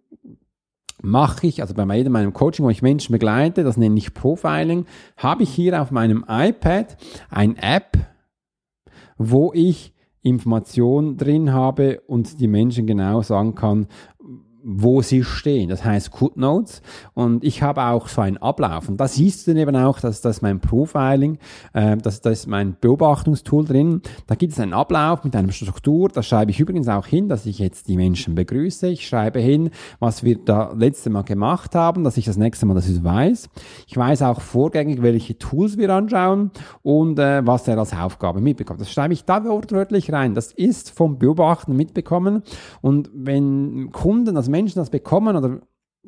mache 1.03 1.47
ich, 1.47 1.63
also 1.63 1.75
bei 1.75 1.85
jedem 1.97 2.13
meinem 2.13 2.33
Coaching, 2.33 2.65
wo 2.65 2.71
ich 2.71 2.83
Menschen 2.83 3.13
begleite, 3.13 3.65
das 3.65 3.77
nenne 3.77 3.97
ich 3.97 4.15
Profiling, 4.15 4.87
habe 5.17 5.43
ich 5.43 5.51
hier 5.51 5.81
auf 5.81 5.91
meinem 5.91 6.25
iPad 6.29 6.97
ein 7.31 7.57
App, 7.57 7.97
wo 9.17 9.53
ich 9.55 9.95
Informationen 10.23 11.17
drin 11.17 11.53
habe 11.53 12.01
und 12.07 12.41
die 12.41 12.49
Menschen 12.49 12.87
genau 12.87 13.23
sagen 13.23 13.55
kann, 13.55 13.87
wo 14.63 15.03
sie 15.03 15.25
stehen. 15.25 15.69
Das 15.69 15.85
heißt 15.85 16.11
Notes. 16.37 16.83
Und 17.15 17.45
ich 17.45 17.63
habe 17.63 17.83
auch 17.85 18.09
so 18.09 18.21
einen 18.21 18.37
Ablauf. 18.39 18.89
Und 18.89 18.99
da 18.99 19.09
siehst 19.09 19.47
du 19.47 19.53
dann 19.53 19.61
eben 19.61 19.77
auch, 19.77 20.01
dass 20.01 20.21
das 20.21 20.43
mein 20.43 20.61
Profiling, 20.61 21.39
äh, 21.73 21.97
das, 21.97 22.21
das 22.21 22.47
mein 22.47 22.77
Beobachtungstool 22.81 23.65
drin. 23.65 24.03
Da 24.27 24.35
gibt 24.35 24.53
es 24.53 24.61
einen 24.61 24.73
Ablauf 24.73 25.25
mit 25.25 25.35
einer 25.35 25.53
Struktur. 25.53 26.09
Da 26.09 26.23
schreibe 26.23 26.51
ich 26.51 26.61
übrigens 26.61 26.89
auch 26.89 27.07
hin, 27.07 27.29
dass 27.29 27.47
ich 27.47 27.59
jetzt 27.59 27.89
die 27.89 27.97
Menschen 27.97 28.35
begrüße. 28.35 28.89
Ich 28.89 29.07
schreibe 29.07 29.41
hin, 29.41 29.71
was 29.99 30.25
wir 30.25 30.37
da 30.45 30.73
letzte 30.77 31.11
Mal 31.11 31.23
gemacht 31.23 31.75
haben, 31.75 32.05
dass 32.05 32.17
ich 32.17 32.25
das 32.25 32.37
nächste 32.37 32.67
Mal 32.67 32.75
das 32.75 33.03
weiß. 33.03 33.49
Ich 33.87 33.97
weiß 33.97 34.23
auch 34.23 34.41
vorgängig, 34.41 35.03
welche 35.03 35.39
Tools 35.39 35.79
wir 35.79 35.91
anschauen 35.91 36.51
und 36.83 37.19
äh, 37.19 37.47
was 37.47 37.67
er 37.69 37.79
als 37.79 37.95
Aufgabe 37.95 38.41
mitbekommt. 38.41 38.81
Das 38.81 38.91
schreibe 38.91 39.15
ich 39.15 39.25
da 39.25 39.45
wortwörtlich 39.45 40.13
rein. 40.13 40.35
Das 40.35 40.53
ist 40.53 40.91
vom 40.91 41.19
Beobachten 41.19 41.77
mitbekommen. 41.77 42.43
Und 42.81 43.11
wenn 43.15 43.91
Kunden, 43.93 44.37
also 44.37 44.50
Menschen 44.51 44.79
das 44.79 44.91
bekommen 44.91 45.37
oder 45.37 45.61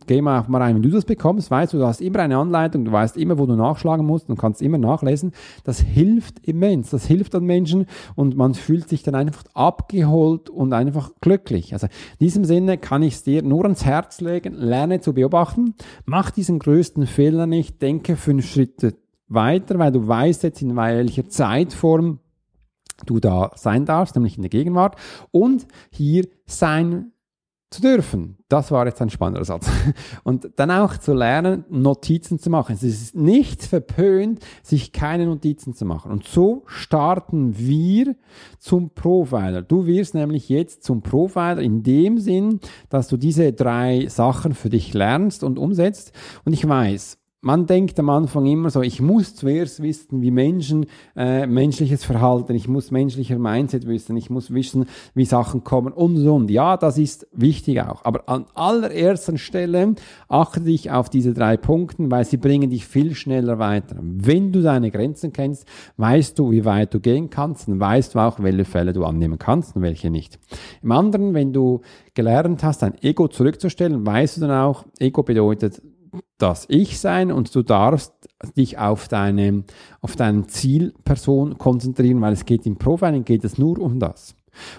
geh 0.06 0.22
mal, 0.22 0.44
mal 0.48 0.62
rein, 0.62 0.76
wenn 0.76 0.82
du 0.82 0.90
das 0.90 1.04
bekommst, 1.04 1.50
weißt 1.50 1.72
du, 1.72 1.78
du 1.78 1.86
hast 1.86 2.00
immer 2.00 2.20
eine 2.20 2.38
Anleitung, 2.38 2.84
du 2.84 2.92
weißt 2.92 3.16
immer, 3.16 3.38
wo 3.38 3.46
du 3.46 3.56
nachschlagen 3.56 4.06
musst 4.06 4.28
und 4.30 4.38
kannst 4.38 4.62
immer 4.62 4.78
nachlesen. 4.78 5.32
Das 5.64 5.80
hilft 5.80 6.46
immens, 6.46 6.90
das 6.90 7.06
hilft 7.06 7.34
an 7.34 7.44
Menschen 7.44 7.86
und 8.14 8.36
man 8.36 8.54
fühlt 8.54 8.88
sich 8.88 9.02
dann 9.02 9.14
einfach 9.14 9.44
abgeholt 9.54 10.48
und 10.48 10.72
einfach 10.72 11.12
glücklich. 11.20 11.72
Also 11.72 11.86
in 11.86 12.26
diesem 12.26 12.44
Sinne 12.44 12.78
kann 12.78 13.02
ich 13.02 13.14
es 13.14 13.22
dir 13.22 13.42
nur 13.42 13.64
ans 13.64 13.84
Herz 13.84 14.20
legen, 14.20 14.54
lerne 14.54 15.00
zu 15.00 15.12
beobachten, 15.12 15.74
mach 16.04 16.30
diesen 16.30 16.58
größten 16.58 17.06
Fehler 17.06 17.46
nicht, 17.46 17.82
denke 17.82 18.16
fünf 18.16 18.46
Schritte 18.50 18.94
weiter, 19.28 19.78
weil 19.78 19.92
du 19.92 20.06
weißt 20.06 20.42
jetzt, 20.42 20.62
in 20.62 20.76
welcher 20.76 21.28
Zeitform 21.28 22.18
du 23.06 23.18
da 23.18 23.50
sein 23.56 23.84
darfst, 23.84 24.14
nämlich 24.14 24.36
in 24.36 24.42
der 24.42 24.50
Gegenwart 24.50 24.96
und 25.30 25.66
hier 25.90 26.26
sein 26.46 27.11
zu 27.72 27.80
dürfen. 27.80 28.38
Das 28.48 28.70
war 28.70 28.86
jetzt 28.86 29.00
ein 29.00 29.10
spannender 29.10 29.44
Satz. 29.44 29.68
Und 30.24 30.50
dann 30.56 30.70
auch 30.70 30.96
zu 30.96 31.14
lernen, 31.14 31.64
Notizen 31.70 32.38
zu 32.38 32.50
machen. 32.50 32.74
Es 32.74 32.82
ist 32.82 33.14
nicht 33.14 33.64
verpönt, 33.64 34.40
sich 34.62 34.92
keine 34.92 35.26
Notizen 35.26 35.74
zu 35.74 35.84
machen. 35.84 36.12
Und 36.12 36.26
so 36.26 36.62
starten 36.66 37.58
wir 37.58 38.14
zum 38.58 38.90
Profiler. 38.90 39.62
Du 39.62 39.86
wirst 39.86 40.14
nämlich 40.14 40.48
jetzt 40.48 40.84
zum 40.84 41.02
Profiler 41.02 41.60
in 41.60 41.82
dem 41.82 42.18
Sinn, 42.18 42.60
dass 42.90 43.08
du 43.08 43.16
diese 43.16 43.52
drei 43.52 44.06
Sachen 44.08 44.54
für 44.54 44.68
dich 44.68 44.92
lernst 44.92 45.44
und 45.44 45.58
umsetzt. 45.58 46.12
Und 46.44 46.52
ich 46.52 46.68
weiß, 46.68 47.18
man 47.44 47.66
denkt 47.66 47.98
am 47.98 48.08
Anfang 48.08 48.46
immer 48.46 48.70
so, 48.70 48.82
ich 48.82 49.00
muss 49.00 49.34
zuerst 49.34 49.82
wissen, 49.82 50.22
wie 50.22 50.30
Menschen, 50.30 50.86
äh, 51.16 51.44
menschliches 51.44 52.04
Verhalten, 52.04 52.54
ich 52.54 52.68
muss 52.68 52.92
menschlicher 52.92 53.36
Mindset 53.36 53.88
wissen, 53.88 54.16
ich 54.16 54.30
muss 54.30 54.54
wissen, 54.54 54.86
wie 55.14 55.24
Sachen 55.24 55.64
kommen 55.64 55.92
und 55.92 56.16
und 56.18 56.28
und. 56.28 56.50
Ja, 56.52 56.76
das 56.76 56.98
ist 56.98 57.26
wichtig 57.32 57.80
auch. 57.82 58.04
Aber 58.04 58.28
an 58.28 58.46
allererster 58.54 59.36
Stelle 59.38 59.96
achte 60.28 60.60
dich 60.60 60.92
auf 60.92 61.10
diese 61.10 61.34
drei 61.34 61.56
Punkte, 61.56 62.08
weil 62.12 62.24
sie 62.24 62.36
bringen 62.36 62.70
dich 62.70 62.86
viel 62.86 63.12
schneller 63.16 63.58
weiter. 63.58 63.96
Wenn 64.00 64.52
du 64.52 64.62
deine 64.62 64.92
Grenzen 64.92 65.32
kennst, 65.32 65.66
weißt 65.96 66.38
du, 66.38 66.52
wie 66.52 66.64
weit 66.64 66.94
du 66.94 67.00
gehen 67.00 67.28
kannst, 67.28 67.66
dann 67.66 67.80
weißt 67.80 68.14
du 68.14 68.20
auch, 68.20 68.38
welche 68.38 68.64
Fälle 68.64 68.92
du 68.92 69.04
annehmen 69.04 69.38
kannst 69.38 69.74
und 69.74 69.82
welche 69.82 70.10
nicht. 70.10 70.38
Im 70.80 70.92
anderen, 70.92 71.34
wenn 71.34 71.52
du 71.52 71.80
gelernt 72.14 72.62
hast, 72.62 72.82
dein 72.82 73.02
Ego 73.02 73.26
zurückzustellen, 73.26 74.06
weißt 74.06 74.36
du 74.36 74.42
dann 74.42 74.52
auch, 74.52 74.84
Ego 75.00 75.24
bedeutet, 75.24 75.82
das 76.38 76.66
Ich 76.68 76.98
sein 77.00 77.32
und 77.32 77.54
du 77.54 77.62
darfst 77.62 78.12
dich 78.56 78.78
auf 78.78 79.08
deine, 79.08 79.64
auf 80.00 80.16
deine 80.16 80.46
Zielperson 80.46 81.58
konzentrieren, 81.58 82.20
weil 82.20 82.32
es 82.32 82.44
geht 82.44 82.66
im 82.66 82.76
Profiling 82.76 83.24
geht 83.24 83.44
es 83.44 83.58
nur 83.58 83.78
um 83.78 83.98
das. 83.98 84.34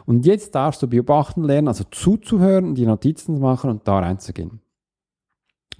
Und 0.05 0.25
jetzt 0.25 0.53
darfst 0.53 0.83
du 0.83 0.87
beobachten 0.87 1.43
lernen, 1.43 1.67
also 1.67 1.83
zuzuhören, 1.89 2.75
die 2.75 2.85
Notizen 2.85 3.35
zu 3.35 3.41
machen 3.41 3.71
und 3.71 3.87
da 3.87 3.99
reinzugehen. 3.99 4.61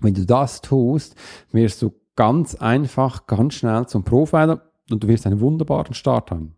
Wenn 0.01 0.15
du 0.15 0.25
das 0.25 0.61
tust, 0.61 1.15
wirst 1.51 1.81
du 1.81 1.93
ganz 2.15 2.55
einfach, 2.55 3.27
ganz 3.27 3.53
schnell 3.53 3.85
zum 3.87 4.03
Profiler 4.03 4.63
und 4.89 5.03
du 5.03 5.07
wirst 5.07 5.27
einen 5.27 5.39
wunderbaren 5.39 5.93
Start 5.93 6.31
haben 6.31 6.55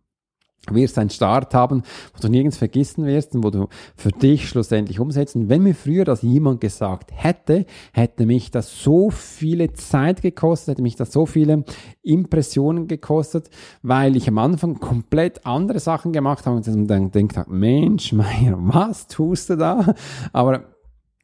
wirst 0.71 0.97
einen 0.97 1.09
Start 1.09 1.53
haben, 1.53 1.83
wo 2.13 2.21
du 2.21 2.29
nirgends 2.29 2.57
vergessen 2.57 3.05
wirst 3.05 3.35
und 3.35 3.43
wo 3.43 3.49
du 3.49 3.67
für 3.95 4.09
dich 4.09 4.49
schlussendlich 4.49 4.99
umsetzen. 4.99 5.49
Wenn 5.49 5.63
mir 5.63 5.75
früher 5.75 6.05
das 6.05 6.21
jemand 6.21 6.61
gesagt 6.61 7.11
hätte, 7.13 7.65
hätte 7.93 8.25
mich 8.25 8.51
das 8.51 8.83
so 8.83 9.09
viele 9.09 9.73
Zeit 9.73 10.21
gekostet, 10.21 10.73
hätte 10.73 10.81
mich 10.81 10.95
das 10.95 11.11
so 11.11 11.25
viele 11.25 11.63
Impressionen 12.01 12.87
gekostet, 12.87 13.49
weil 13.81 14.15
ich 14.15 14.27
am 14.27 14.37
Anfang 14.37 14.79
komplett 14.79 15.45
andere 15.45 15.79
Sachen 15.79 16.13
gemacht 16.13 16.45
habe 16.45 16.57
und 16.57 16.87
dann 16.87 17.11
denkt, 17.11 17.35
Mensch, 17.47 18.13
Meier, 18.13 18.57
was 18.57 19.07
tust 19.07 19.49
du 19.49 19.57
da? 19.57 19.93
Aber 20.33 20.65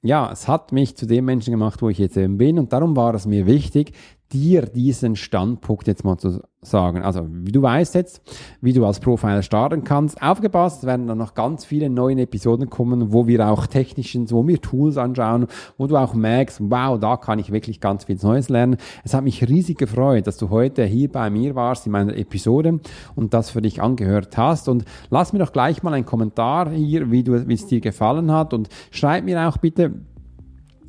ja, 0.04 0.32
es 0.32 0.48
hat 0.48 0.72
mich 0.72 0.96
zu 0.96 1.06
dem 1.06 1.26
Menschen 1.26 1.52
gemacht, 1.52 1.82
wo 1.82 1.90
ich 1.90 2.00
jetzt 2.00 2.18
eben 2.18 2.38
bin 2.38 2.58
und 2.58 2.74
darum 2.74 2.96
war 2.96 3.14
es 3.14 3.26
mir 3.26 3.46
wichtig, 3.46 3.94
dir 4.32 4.64
diesen 4.64 5.16
Standpunkt 5.16 5.88
jetzt 5.88 6.04
mal 6.04 6.18
zu 6.18 6.42
sagen. 6.62 7.02
Also, 7.02 7.28
wie 7.28 7.52
du 7.52 7.62
weißt 7.62 7.96
jetzt, 7.96 8.22
wie 8.62 8.74
du 8.74 8.86
als 8.86 9.00
Profiler 9.00 9.42
starten 9.42 9.84
kannst. 9.84 10.22
Aufgepasst, 10.22 10.86
werden 10.86 11.08
dann 11.08 11.18
noch 11.18 11.34
ganz 11.34 11.66
viele 11.66 11.90
neue 11.90 12.22
Episoden 12.22 12.70
kommen, 12.70 13.12
wo 13.12 13.26
wir 13.28 13.48
auch 13.48 13.66
technischen, 13.66 14.30
wo 14.30 14.48
wir 14.48 14.62
Tools 14.62 14.98
anschauen, 14.98 15.48
wo 15.78 15.88
du 15.88 15.98
auch 15.98 16.14
merkst, 16.14 16.60
wow, 16.62 17.00
da 17.00 17.18
kann 17.18 17.40
ich 17.40 17.52
wirklich 17.52 17.80
ganz 17.80 18.06
viel 18.06 18.18
Neues 18.22 18.50
lernen. 18.50 18.78
Es 19.04 19.14
hat 19.14 19.24
mich 19.24 19.48
riesig 19.48 19.78
gefreut, 19.78 20.28
dass 20.28 20.38
du 20.38 20.50
heute 20.50 20.84
hier 20.86 21.12
bei 21.12 21.30
mir 21.30 21.56
warst 21.56 21.88
in 21.88 21.92
meiner 21.92 22.16
Episode 22.16 22.80
und 23.16 23.34
das 23.34 23.50
für 23.50 23.62
dich 23.62 23.82
angehört 23.82 24.38
hast. 24.38 24.70
Und 24.70 24.86
lass 25.10 25.34
mir 25.34 25.40
doch 25.40 25.54
gleich 25.54 25.82
mal 25.82 25.94
einen 25.94 26.06
Kommentar 26.06 26.70
hier, 26.70 27.10
wie 27.10 27.24
du, 27.24 27.48
wie 27.48 27.54
es 27.54 27.66
dir 27.66 27.82
gefallen 27.82 28.32
hat 28.32 28.54
und 28.54 28.70
schreib 28.92 29.24
mir 29.24 29.48
auch 29.48 29.58
bitte, 29.58 29.94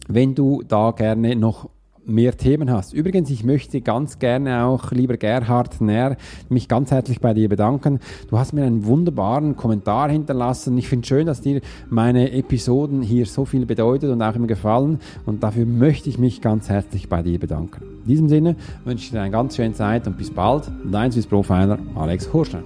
wenn 0.08 0.34
du 0.34 0.62
da 0.66 0.90
gerne 0.90 1.36
noch 1.36 1.70
mehr 2.06 2.36
Themen 2.36 2.70
hast. 2.70 2.92
Übrigens, 2.92 3.30
ich 3.30 3.44
möchte 3.44 3.80
ganz 3.80 4.18
gerne 4.18 4.64
auch, 4.64 4.92
lieber 4.92 5.16
Gerhard 5.16 5.80
Nähr, 5.80 6.16
mich 6.48 6.68
ganz 6.68 6.90
herzlich 6.90 7.20
bei 7.20 7.34
dir 7.34 7.48
bedanken. 7.48 8.00
Du 8.28 8.38
hast 8.38 8.52
mir 8.52 8.64
einen 8.64 8.84
wunderbaren 8.86 9.56
Kommentar 9.56 10.10
hinterlassen. 10.10 10.76
Ich 10.78 10.88
finde 10.88 11.06
schön, 11.06 11.26
dass 11.26 11.40
dir 11.40 11.60
meine 11.90 12.32
Episoden 12.32 13.02
hier 13.02 13.26
so 13.26 13.44
viel 13.44 13.66
bedeutet 13.66 14.10
und 14.10 14.22
auch 14.22 14.34
immer 14.34 14.46
gefallen. 14.46 15.00
Und 15.26 15.42
dafür 15.42 15.66
möchte 15.66 16.08
ich 16.08 16.18
mich 16.18 16.40
ganz 16.40 16.68
herzlich 16.68 17.08
bei 17.08 17.22
dir 17.22 17.38
bedanken. 17.38 17.82
In 18.02 18.08
diesem 18.08 18.28
Sinne 18.28 18.56
wünsche 18.84 19.04
ich 19.04 19.10
dir 19.10 19.20
eine 19.20 19.30
ganz 19.30 19.56
schöne 19.56 19.74
Zeit 19.74 20.06
und 20.06 20.18
bis 20.18 20.30
bald. 20.30 20.70
Dein 20.90 21.12
Swiss 21.12 21.26
Profiler, 21.26 21.78
Alex 21.94 22.32
Horstein. 22.32 22.64